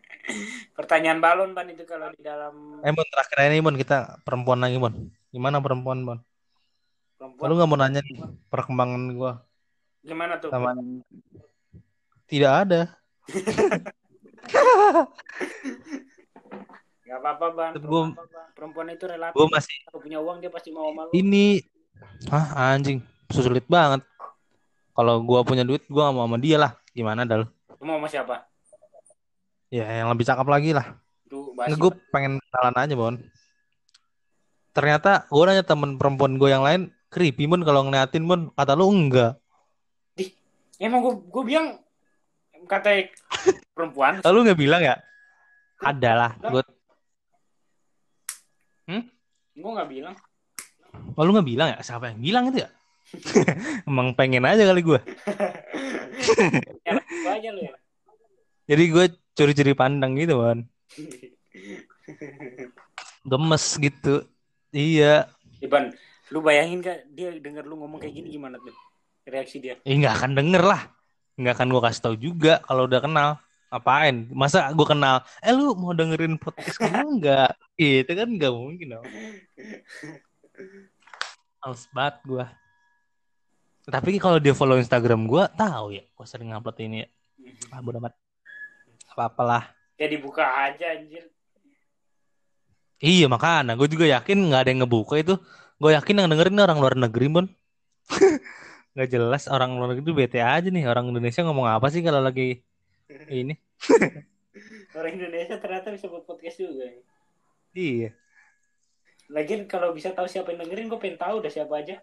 [0.78, 4.82] Pertanyaan balon ban itu kalau di dalam Eh Mon terakhir ini Mon kita perempuan lagi
[4.82, 5.06] Mon.
[5.30, 6.18] Gimana perempuan Mon?
[7.14, 9.38] perempuan Lu nggak mau nanya nih perkembangan gua
[10.04, 10.52] gimana tuh?
[10.52, 10.76] sama
[12.26, 12.80] tidak ada.
[17.04, 17.72] Gak apa-apa ban.
[17.76, 18.02] Tapi gua
[18.54, 19.36] Perempuan itu relatif.
[19.36, 21.10] gua masih Kalau punya uang dia pasti mau malu.
[21.12, 21.60] ini
[22.30, 24.00] ah anjing sulit banget.
[24.94, 26.72] Kalau gua punya duit gua nggak mau sama dia lah.
[26.94, 27.50] Gimana dal?
[27.78, 28.46] Lu mau sama siapa?
[29.74, 30.94] Ya yang lebih cakep lagi lah.
[31.54, 33.14] Nggak, gue pengen kenalan aja Bon.
[34.74, 38.54] Ternyata gue nanya temen perempuan gue yang lain creepy Mon kalau ngeliatin Mon.
[38.54, 39.38] Kata lu enggak.
[40.82, 41.78] Emang gua gua bilang
[42.66, 43.08] kata
[43.74, 44.96] perempuan Lalu nggak bilang ya?
[45.84, 46.32] Ada lah.
[46.40, 46.62] Gue
[49.64, 50.14] gua nggak bilang.
[51.14, 51.78] Lalu nggak bilang ya?
[51.80, 52.70] Siapa yang bilang itu ya?
[53.88, 55.00] Emang pengen aja kali gue.
[56.82, 56.92] Ya,
[57.24, 57.74] gua aja lu ya.
[58.64, 59.04] Jadi gue
[59.36, 60.58] curi-curi pandang gitu Bon.
[63.24, 64.14] Gemes gitu.
[64.74, 65.30] Iya.
[65.62, 65.94] Iban,
[66.28, 68.74] lu bayangin gak dia denger lu ngomong kayak gini gimana tuh?
[69.24, 69.80] Reaksi dia.
[69.86, 70.82] Eh nggak akan denger lah.
[71.34, 73.30] Nggak akan gue kasih tahu juga kalau udah kenal.
[73.74, 74.30] Apain?
[74.30, 75.26] Masa gue kenal?
[75.42, 77.50] Eh lu mau dengerin podcast gue nggak?
[78.06, 79.06] Itu kan nggak mungkin dong.
[81.58, 82.44] Males banget gue.
[83.84, 86.06] Tapi kalau dia follow Instagram gue, tahu ya.
[86.06, 87.08] Gue sering ngupload ini ya.
[87.74, 88.14] Ah, bodo amat.
[89.12, 89.74] Apa-apalah.
[89.98, 91.28] Ya dibuka aja anjir.
[93.02, 93.74] Iya makanya.
[93.74, 95.34] Gue juga yakin nggak ada yang ngebuka itu.
[95.82, 97.46] Gue yakin yang dengerin orang luar negeri, Bon.
[98.94, 100.86] Gak jelas orang luar negeri itu bete aja nih.
[100.86, 102.62] Orang Indonesia ngomong apa sih kalau lagi
[103.30, 103.58] ini?
[104.94, 106.86] Orang Indonesia ternyata bisa buat podcast juga.
[107.74, 108.14] Iya.
[109.34, 111.98] Lagian kalau bisa tahu siapa yang dengerin, gue pengen tahu udah siapa aja.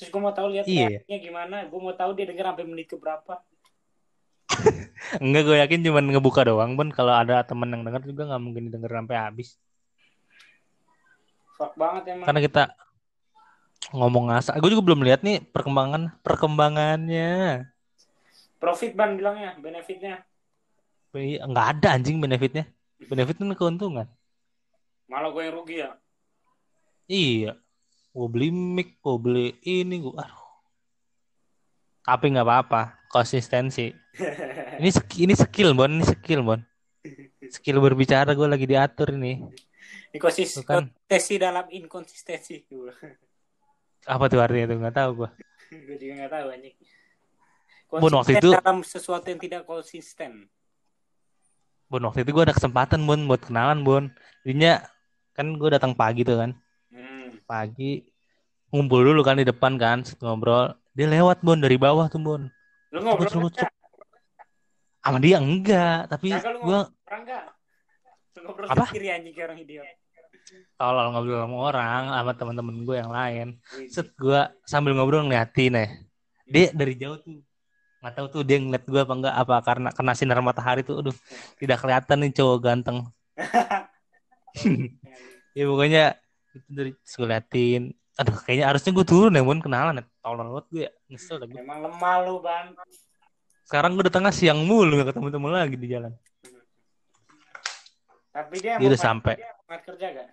[0.00, 1.04] Terus gue mau tahu lihat Iya.
[1.20, 1.68] gimana.
[1.68, 3.44] Gue mau tahu dia denger sampai menit ke berapa.
[5.20, 6.88] Enggak, gue yakin cuman ngebuka doang, Bon.
[6.88, 9.60] Kalau ada temen yang denger juga nggak mungkin denger sampai habis.
[11.60, 12.24] Fuck banget emang.
[12.32, 12.62] Karena kita
[13.88, 14.60] ngomong ngasal.
[14.60, 17.64] Gue juga belum lihat nih perkembangan perkembangannya.
[18.60, 20.20] Profit ban bilangnya, benefitnya.
[21.16, 22.68] Iya, Nggak ada anjing benefitnya.
[23.00, 24.04] Benefit itu keuntungan.
[25.08, 25.90] Malah gue yang rugi ya.
[27.08, 27.52] Iya.
[28.12, 30.44] Gue beli mic, gue beli ini, gue aduh.
[32.04, 33.90] Tapi nggak apa-apa, konsistensi.
[34.80, 34.90] Ini
[35.22, 36.60] ini skill, Bon, ini skill, Bon.
[37.50, 39.40] Skill berbicara gue lagi diatur ini.
[40.10, 40.90] Ini Bukan.
[40.90, 42.66] konsistensi dalam inkonsistensi.
[44.08, 45.30] Apa tuh artinya tuh nggak tahu gue.
[45.86, 46.76] gue juga nggak tahu anjing.
[47.90, 50.46] Bon, waktu itu- dalam sesuatu yang tidak konsisten.
[51.90, 54.06] Bon, waktu itu gue ada kesempatan, Bon, buat kenalan, Bon.
[54.46, 54.78] Jadinya
[55.34, 56.50] kan gue datang pagi tuh kan.
[56.94, 57.34] Hmm.
[57.50, 58.06] Pagi
[58.70, 60.70] ngumpul dulu kan di depan kan, ngobrol.
[60.94, 62.46] Dia lewat, Bon, dari bawah tuh, Bon.
[62.94, 63.50] Lu ngobrol?
[65.02, 66.78] Sama dia enggak, tapi gue
[67.10, 67.44] Orang nggak?
[68.38, 68.86] Lu ngobrol Apa?
[68.86, 69.88] sendiri anjing orang idiot.
[70.78, 73.46] Tolol ngobrol sama orang, sama teman-teman gue yang lain.
[73.88, 75.86] Set gue sambil ngobrol ngeliatin ya.
[76.50, 77.42] Dia dari jauh tuh
[78.00, 81.16] nggak tahu tuh dia ngeliat gue apa enggak apa karena kena sinar matahari tuh aduh
[81.60, 82.98] tidak kelihatan nih cowok ganteng
[85.58, 86.04] ya pokoknya
[86.56, 87.82] itu dari gue liatin
[88.18, 91.46] aduh kayaknya harusnya gue turun ya mun kenalan ya tolong banget gue ya nyesel dah
[91.48, 91.60] gue.
[91.60, 92.66] Emang lemah lu, Ban.
[93.64, 96.12] sekarang gue datangnya siang mulu gak ketemu temu lagi di jalan
[98.30, 99.34] Tapi dia, Dia udah sampai.
[99.42, 100.28] semangat kerja gak?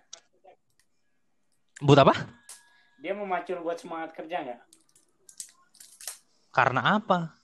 [1.78, 2.14] Buat apa?
[2.98, 4.60] Dia mau macul buat semangat kerja gak?
[6.50, 7.38] Karena apa?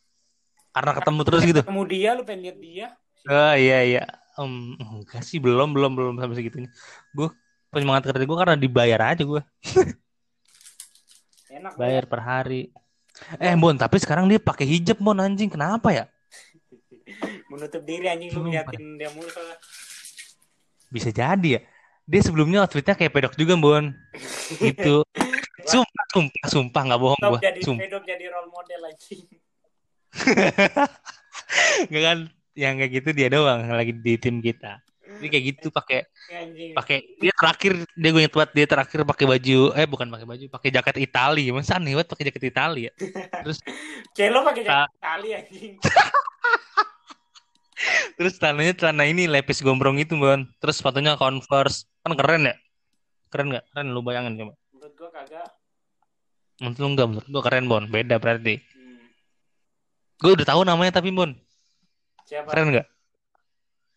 [0.74, 1.60] Karena ketemu terus gitu.
[1.62, 2.86] Ketemu dia, lu pengen lihat dia.
[3.30, 4.04] Oh iya iya.
[4.34, 6.70] Em, enggak sih belum belum belum sampai segitunya.
[7.14, 7.30] Gue
[7.70, 9.42] penyemangat kerja gue karena dibayar aja gue.
[11.54, 12.74] Enak Bayar per hari.
[13.38, 15.46] Eh Bon, tapi sekarang dia pakai hijab Bon anjing.
[15.46, 16.04] Kenapa ya?
[17.54, 19.30] Menutup diri anjing lu ngeliatin dia mulu.
[20.90, 21.60] Bisa jadi ya.
[22.04, 23.84] Dia sebelumnya outfitnya kayak pedok juga Bon.
[24.60, 25.00] Gitu.
[25.64, 27.40] Sumpah, sumpah, sumpah nggak bohong gue.
[27.40, 27.88] jadi Sumpah.
[27.88, 29.24] pedok jadi role model anjing.
[31.88, 32.18] Nggak kan
[32.52, 34.84] yang kayak gitu dia doang lagi di tim kita.
[35.24, 36.04] Dia kayak gitu pakai
[36.76, 40.44] pakai dia terakhir dia gue inget banget dia terakhir pakai baju eh bukan pakai baju
[40.52, 42.92] pakai jaket Itali masa aneh banget pakai jaket Itali ya
[43.46, 43.58] terus
[44.12, 45.72] Kayak lo pakai jaket tali anjing.
[48.16, 51.90] Terus celananya celana ini lepis gombrong itu bon terus sepatunya Converse.
[52.06, 52.54] Kan keren ya?
[53.32, 53.64] Keren nggak?
[53.74, 54.54] Keren lu bayangin coba.
[54.70, 55.48] Menurut gua kagak.
[56.62, 57.84] menurut lu enggak menurut gua keren bon.
[57.90, 58.62] Beda berarti.
[58.62, 59.10] Hmm.
[60.14, 61.34] gue udah tahu namanya tapi bon.
[62.24, 62.48] Siapa?
[62.54, 62.86] keren nggak?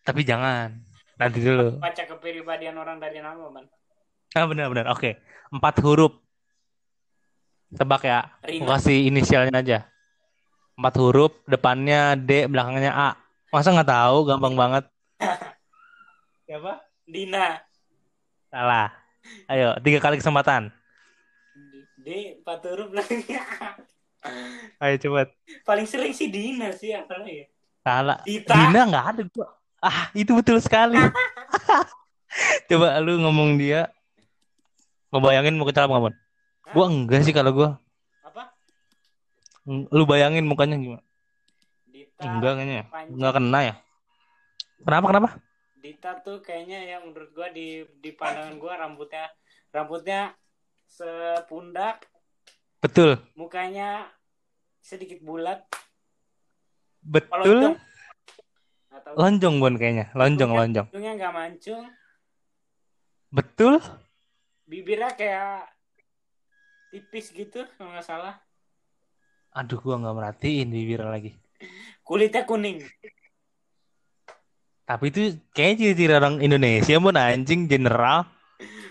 [0.02, 0.74] Tapi jangan.
[1.18, 1.78] Nanti dulu.
[1.82, 3.66] Baca kepribadian orang dari nama, Man.
[4.36, 4.90] ah benar-benar.
[4.94, 5.18] Oke.
[5.50, 6.14] Empat huruf.
[7.74, 8.26] Tebak ya.
[8.42, 8.64] Rina.
[8.64, 9.78] Gua kasih inisialnya aja.
[10.78, 11.32] Empat huruf.
[11.46, 14.84] Depannya D belakangnya A masa nggak tahu gampang banget
[16.46, 17.60] siapa Dina.
[18.46, 18.92] salah
[19.46, 20.68] ayo tiga kali kesempatan
[21.98, 23.42] D empat huruf belakangnya.
[24.82, 25.28] ayo cepet
[25.62, 27.44] Paling sering sih Dina sih apa ya?
[27.80, 28.52] salah Dita.
[28.54, 29.46] Dina nggak ada gua
[29.78, 30.98] ah itu betul sekali
[32.68, 33.88] coba lu ngomong dia
[35.08, 36.14] ngebayangin mau kecap nggak Mon?
[36.68, 37.70] gua enggak sih kalau gua
[38.20, 38.52] Apa?
[39.68, 41.04] lu bayangin mukanya gimana.
[42.26, 42.84] Enggak kayaknya ya.
[42.90, 43.10] Panji.
[43.14, 43.74] enggak kena ya.
[44.78, 45.28] Kenapa kenapa?
[45.78, 49.30] Dita tuh kayaknya yang menurut gua di di pandangan gua rambutnya
[49.70, 50.34] rambutnya
[50.88, 52.08] sepundak,
[52.80, 53.20] betul.
[53.36, 54.08] Mukanya
[54.80, 55.62] sedikit bulat.
[57.04, 57.76] betul.
[58.88, 60.10] Atau lonjong bon kayaknya.
[60.16, 60.86] Lonjong lonjong.
[60.90, 61.84] hidungnya nggak mancung,
[63.30, 63.78] betul.
[64.68, 65.68] Bibirnya kayak
[66.88, 68.36] tipis gitu kalau nggak salah.
[69.48, 71.32] aduh gua nggak merhatiin bibir lagi
[72.08, 72.80] Kulitnya kuning.
[74.88, 78.24] tapi itu kayaknya ciri-ciri orang Indonesia bon anjing general.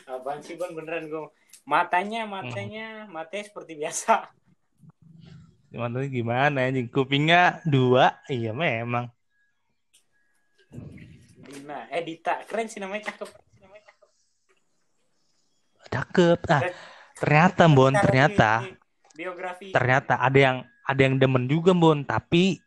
[0.06, 0.70] Apaan sih Bon?
[0.78, 1.34] Beneran gua
[1.66, 4.30] matanya matanya matanya seperti biasa.
[5.74, 6.86] Tuh gimana anjing?
[6.94, 8.22] Kupingnya dua?
[8.30, 9.10] Iya memang.
[11.42, 13.30] Dina, eh Dita, keren sih namanya cakep.
[15.90, 16.40] cakep.
[16.54, 16.62] Ah
[17.18, 18.52] ternyata bon ternyata.
[19.18, 19.74] biografi.
[19.74, 22.06] ternyata ada yang ada yang demen juga bon.
[22.06, 22.62] Tapi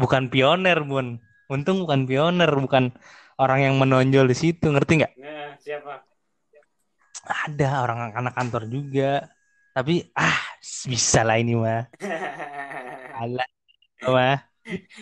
[0.00, 1.20] bukan pioner bon
[1.52, 2.96] untung bukan pioner bukan
[3.36, 5.12] orang yang menonjol di situ ngerti nggak?
[5.20, 6.10] Nah, siapa?
[7.30, 9.28] ada orang anak kantor juga.
[9.70, 11.86] Tapi ah bisa lah ini mah.
[13.20, 13.48] Alah
[14.08, 14.38] mah.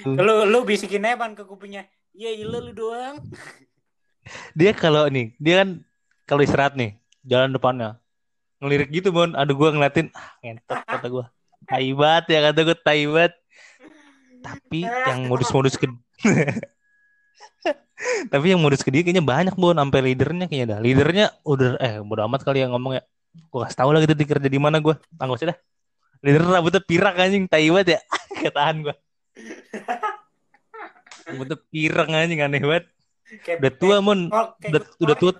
[0.04, 1.88] Lu lu bisikin aja ke kupingnya.
[2.12, 3.16] Iya, ilah lu doang.
[4.52, 5.68] dia kalau nih dia kan
[6.28, 7.96] kalau istirahat nih jalan depannya.
[8.58, 11.26] Ngelirik gitu bon aduh gua ngeliatin ah ngentot kata gua.
[11.64, 12.76] Taibat ya kata gua.
[12.76, 13.32] Taibat
[14.42, 15.86] tapi yang modus-modus ke
[18.32, 19.76] tapi yang modus ke dia kayaknya banyak bon.
[19.76, 20.78] Sampai leadernya kayaknya dah.
[20.82, 23.02] Leadernya udah eh bodo amat kali yang ngomong ya
[23.52, 24.94] gua kasih tahu lah gitu kerja di mana gua.
[25.18, 25.58] Tangguh sih dah.
[26.22, 27.44] Leader rambutnya pirak anjing.
[27.46, 28.00] Taibat ya.
[28.42, 28.94] Ketahan gua.
[31.28, 32.40] Rambutnya pirang anjing.
[32.40, 32.84] Aneh banget.
[33.60, 34.32] Udah tua mon.
[34.32, 35.32] udah gue udah tua.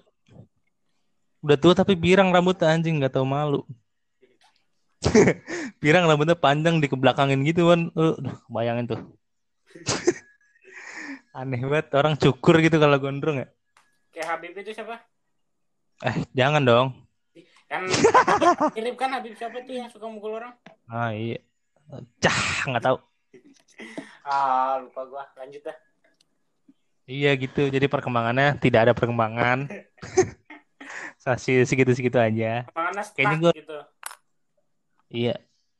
[1.40, 3.00] Udah tua tapi pirang rambutnya anjing.
[3.00, 3.64] Nggak tahu malu
[5.82, 8.18] pirang rambutnya panjang di kebelakangin gitu kan uh,
[8.48, 9.00] bayangin tuh
[11.38, 13.48] aneh banget orang cukur gitu kalau gondrong ya
[14.10, 14.98] Kayak Habib itu siapa?
[16.00, 16.88] eh jangan dong
[17.68, 17.84] Kan
[18.74, 20.54] mirip kan Habib siapa tuh yang suka mukul orang?
[20.86, 21.38] ah iya
[22.18, 22.98] cah nggak tahu
[24.22, 25.24] Ah, lupa gua.
[25.38, 25.72] Lanjut dah.
[27.06, 29.70] iya gitu jadi perkembangannya tidak ada perkembangan
[31.64, 32.66] segitu segitu aja
[33.14, 33.78] Kayaknya gua- gitu.
[35.12, 35.34] Iya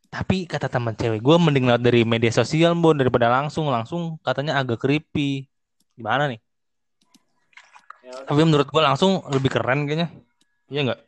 [0.09, 4.57] tapi kata teman cewek gue mending lewat dari media sosial bon daripada langsung langsung katanya
[4.61, 5.45] agak creepy
[5.97, 6.41] gimana nih
[8.09, 8.24] Ya.
[8.24, 10.09] Tapi menurut gua langsung lebih keren kayaknya.
[10.72, 11.01] Iya nggak?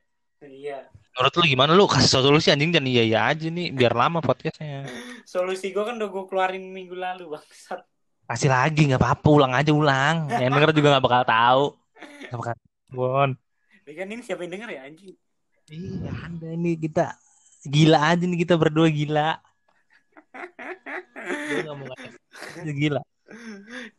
[0.45, 0.79] Iya.
[1.17, 1.85] Menurut lu gimana lu?
[1.89, 4.85] Kasih solusi anjing dan iya iya aja nih biar lama podcastnya.
[5.25, 7.81] Solusi gua kan udah gua keluarin minggu lalu, bangsat.
[8.29, 10.29] Kasih lagi nggak apa-apa ulang aja ulang.
[10.29, 11.65] Yang denger juga nggak bakal tahu.
[12.29, 12.55] Nggak bakal.
[12.93, 13.31] Bon.
[13.89, 15.17] Ini kan ini siapa yang denger ya anjing?
[15.71, 17.17] Iya ada ini kita
[17.65, 19.41] gila aja nih kita berdua gila.
[21.65, 21.95] Gua mau.
[22.81, 23.03] Gila.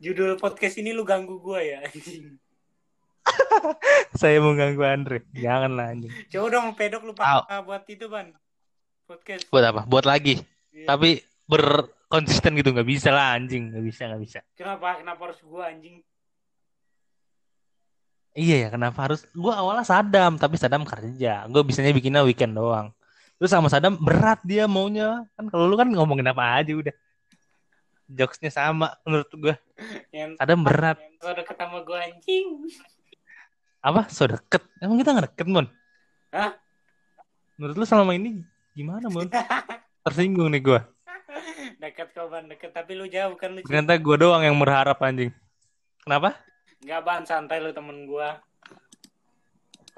[0.02, 2.36] Judul podcast ini lu ganggu gua ya anjing.
[4.20, 5.24] Saya mau ganggu Andre.
[5.32, 6.12] Jangan lah anjing.
[6.28, 8.34] Coba dong pedok lu pakai buat itu, Ban.
[9.06, 9.46] Podcast.
[9.48, 9.82] Buat apa?
[9.86, 10.42] Buat lagi.
[10.72, 10.86] Iya.
[10.88, 13.72] Tapi berkonsisten gitu nggak bisa lah anjing.
[13.72, 14.38] Nggak bisa, nggak bisa.
[14.58, 15.00] Kenapa?
[15.00, 16.02] Kenapa harus gua anjing?
[18.32, 19.28] Iya ya, kenapa harus?
[19.36, 21.44] Gue awalnya Sadam, tapi Sadam kerja.
[21.52, 22.88] Gue bisanya bikinnya weekend doang.
[23.42, 25.26] Terus sama Sadam berat dia maunya.
[25.34, 26.94] Kan kalau lu kan ngomongin apa aja udah.
[28.06, 29.54] Jokesnya sama menurut gue.
[30.14, 31.02] Yang Sadam berat.
[31.18, 32.46] Lu udah ketemu gua anjing.
[33.82, 34.06] Apa?
[34.14, 34.62] So deket.
[34.78, 35.66] Emang kita nggak deket, Mon?
[36.30, 36.54] Hah?
[37.58, 38.46] Menurut lu selama ini
[38.78, 39.26] gimana, Mon?
[40.06, 40.80] Tersinggung nih gue.
[41.82, 42.46] Dekat kau, Ban.
[42.46, 42.70] Dekat.
[42.70, 43.66] Tapi lu jauh kan lu.
[43.66, 45.34] Ternyata gue doang yang berharap anjing.
[46.06, 46.38] Kenapa?
[46.78, 47.26] Enggak, Ban.
[47.26, 48.38] Santai lu temen gua.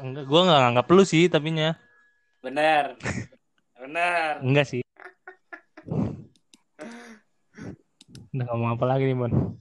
[0.00, 1.76] Enggak, gue nggak nganggap lu sih, tapinya.
[2.40, 2.96] Bener.
[3.84, 4.40] Bener.
[4.40, 4.80] Enggak sih.
[8.32, 9.60] Udah ngomong apa lagi nih, Mon?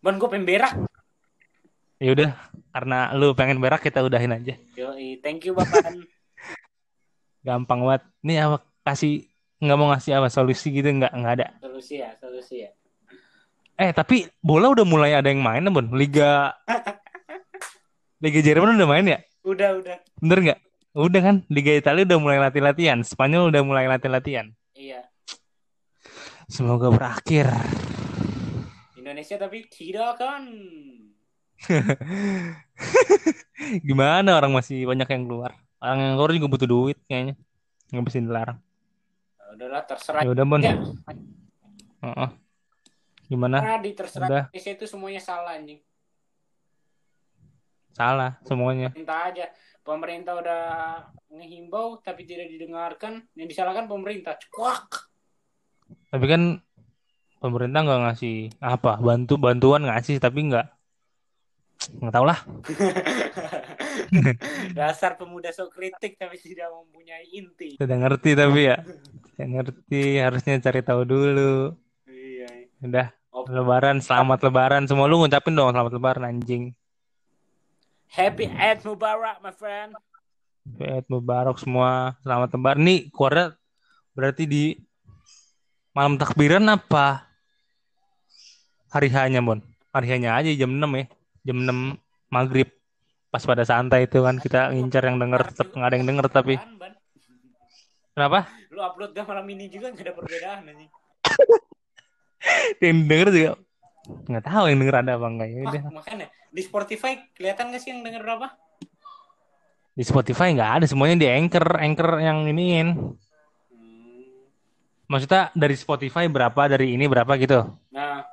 [0.00, 0.72] Ban, gua pengen berak.
[2.00, 2.30] Ya udah,
[2.72, 4.56] karena lu pengen berak kita udahin aja.
[4.74, 5.20] Yoi.
[5.20, 5.84] Thank you, Bapak.
[7.46, 8.02] Gampang banget.
[8.24, 9.28] Nih apa kasih
[9.62, 11.46] nggak mau ngasih apa solusi gitu nggak nggak ada.
[11.62, 12.70] solusi ya, solusi ya.
[13.78, 15.86] Eh tapi bola udah mulai ada yang main Bon.
[15.94, 16.50] Liga
[18.22, 19.18] Liga Jerman udah main ya?
[19.42, 19.98] Udah, udah.
[20.18, 20.60] Bener nggak?
[20.92, 21.36] Udah kan.
[21.48, 23.00] Liga Italia udah mulai latih-latihan.
[23.00, 24.52] Spanyol udah mulai latih-latihan.
[24.76, 25.08] Iya.
[26.52, 27.48] Semoga berakhir.
[29.00, 30.44] Indonesia tapi tidak kan.
[33.88, 35.56] Gimana orang masih banyak yang keluar?
[35.80, 37.40] Orang yang keluar juga butuh duit kayaknya.
[37.88, 38.58] Nggak bisa dilarang.
[39.40, 40.22] Ya udahlah terserah.
[40.24, 40.60] Ya udah Bon.
[40.60, 40.76] Ya.
[42.04, 42.30] Heeh.
[43.32, 43.56] Gimana?
[43.64, 44.44] Karena di terserah Udah.
[44.52, 45.80] Indonesia itu semuanya salah anjing.
[47.96, 48.92] Salah semuanya.
[48.92, 49.46] Pemerintah aja.
[49.82, 50.62] Pemerintah udah
[51.28, 53.26] ngehimbau tapi tidak didengarkan.
[53.34, 54.38] Yang disalahkan pemerintah.
[54.38, 55.10] Cuak.
[56.08, 56.42] Tapi kan
[57.42, 60.66] pemerintah nggak ngasih apa bantu bantuan ngasih tapi nggak
[61.98, 62.38] nggak tahu lah.
[64.78, 67.74] Dasar pemuda sok kritik tapi tidak mempunyai inti.
[67.74, 68.78] Sudah ngerti tapi ya.
[69.34, 71.74] Saya ngerti harusnya cari tahu dulu.
[72.06, 72.70] Iya.
[72.86, 73.48] Udah Oh.
[73.48, 76.76] lebaran selamat lebaran semua lu ngucapin dong selamat lebaran anjing.
[78.12, 79.96] Happy Eid Mubarak, my friend.
[80.76, 82.84] Eid Mubarak semua selamat lebaran.
[82.84, 83.56] Nih keluarnya
[84.12, 84.76] berarti di
[85.96, 87.24] malam takbiran apa?
[88.92, 89.64] Hari hanya Bon.
[89.96, 91.04] Hari hanya aja jam 6 ya.
[91.48, 91.96] Jam 6
[92.28, 92.68] maghrib.
[93.32, 96.54] Pas pada santai itu kan kita ngincar yang denger tetap nggak ada yang denger tapi
[98.12, 98.44] kenapa?
[98.68, 100.90] Lu upload gak malam ini juga gak ada perbedaan anjing.
[102.84, 103.52] Yang denger juga
[104.02, 105.82] nggak tahu yang denger ada apa enggak ya udah.
[105.86, 108.52] Ah, makanya di Spotify kelihatan gak sih yang denger berapa?
[109.92, 112.96] Di Spotify nggak ada semuanya di Anchor, Anchor yang iniin.
[112.96, 114.24] Hmm.
[115.04, 117.68] Maksudnya dari Spotify berapa, dari ini berapa gitu.
[117.92, 118.24] Nah,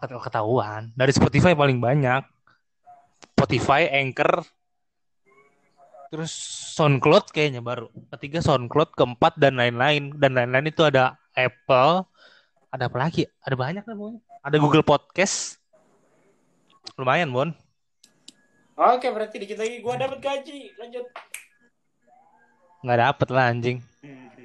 [0.00, 0.92] ket- ketahuan.
[0.92, 2.28] Dari Spotify paling banyak.
[3.34, 4.44] Spotify, Anchor,
[6.12, 6.32] terus
[6.76, 7.88] SoundCloud kayaknya baru.
[8.16, 10.12] Ketiga SoundCloud, keempat dan lain-lain.
[10.16, 12.04] Dan lain-lain itu ada Apple,
[12.68, 13.24] ada apa lagi?
[13.42, 14.20] Ada banyak lah pokoknya.
[14.44, 15.63] Ada Google Podcast.
[16.94, 17.50] Lumayan, Bon.
[18.74, 20.74] oke berarti dikit lagi gua dapat gaji.
[20.76, 21.06] Lanjut.
[22.84, 23.78] Nggak dapet lah anjing.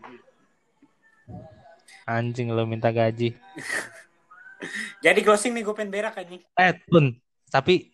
[2.09, 3.37] Anjing lo minta gaji.
[5.05, 6.41] Jadi closing nih gue pengen berak anjing.
[6.57, 7.13] Eh, Bon.
[7.53, 7.93] Tapi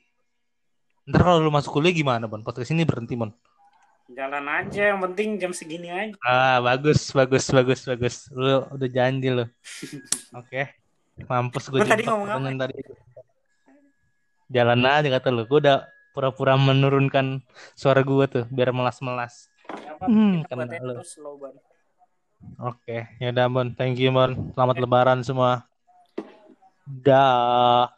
[1.05, 2.39] ntar kalau lu masuk kuliah gimana, Bon?
[2.41, 3.29] Podcast ini berhenti, Bon.
[4.05, 6.13] Jalan aja yang penting jam segini aja.
[6.21, 8.15] Ah, bagus, bagus, bagus, bagus.
[8.31, 9.45] Lu udah janji lu.
[10.39, 10.73] Oke.
[11.25, 12.67] Mampus gue tadi ngomong apa?
[12.67, 12.75] tadi.
[14.51, 15.47] Jalan aja kata lu.
[15.49, 17.41] Gue udah pura-pura menurunkan
[17.73, 19.49] suara gue tuh biar melas-melas.
[20.05, 20.45] Hmm.
[22.61, 23.67] Oke, ya udah Bon.
[23.73, 24.31] Thank you Bon.
[24.53, 25.65] Selamat lebaran semua.
[26.85, 27.94] Dah.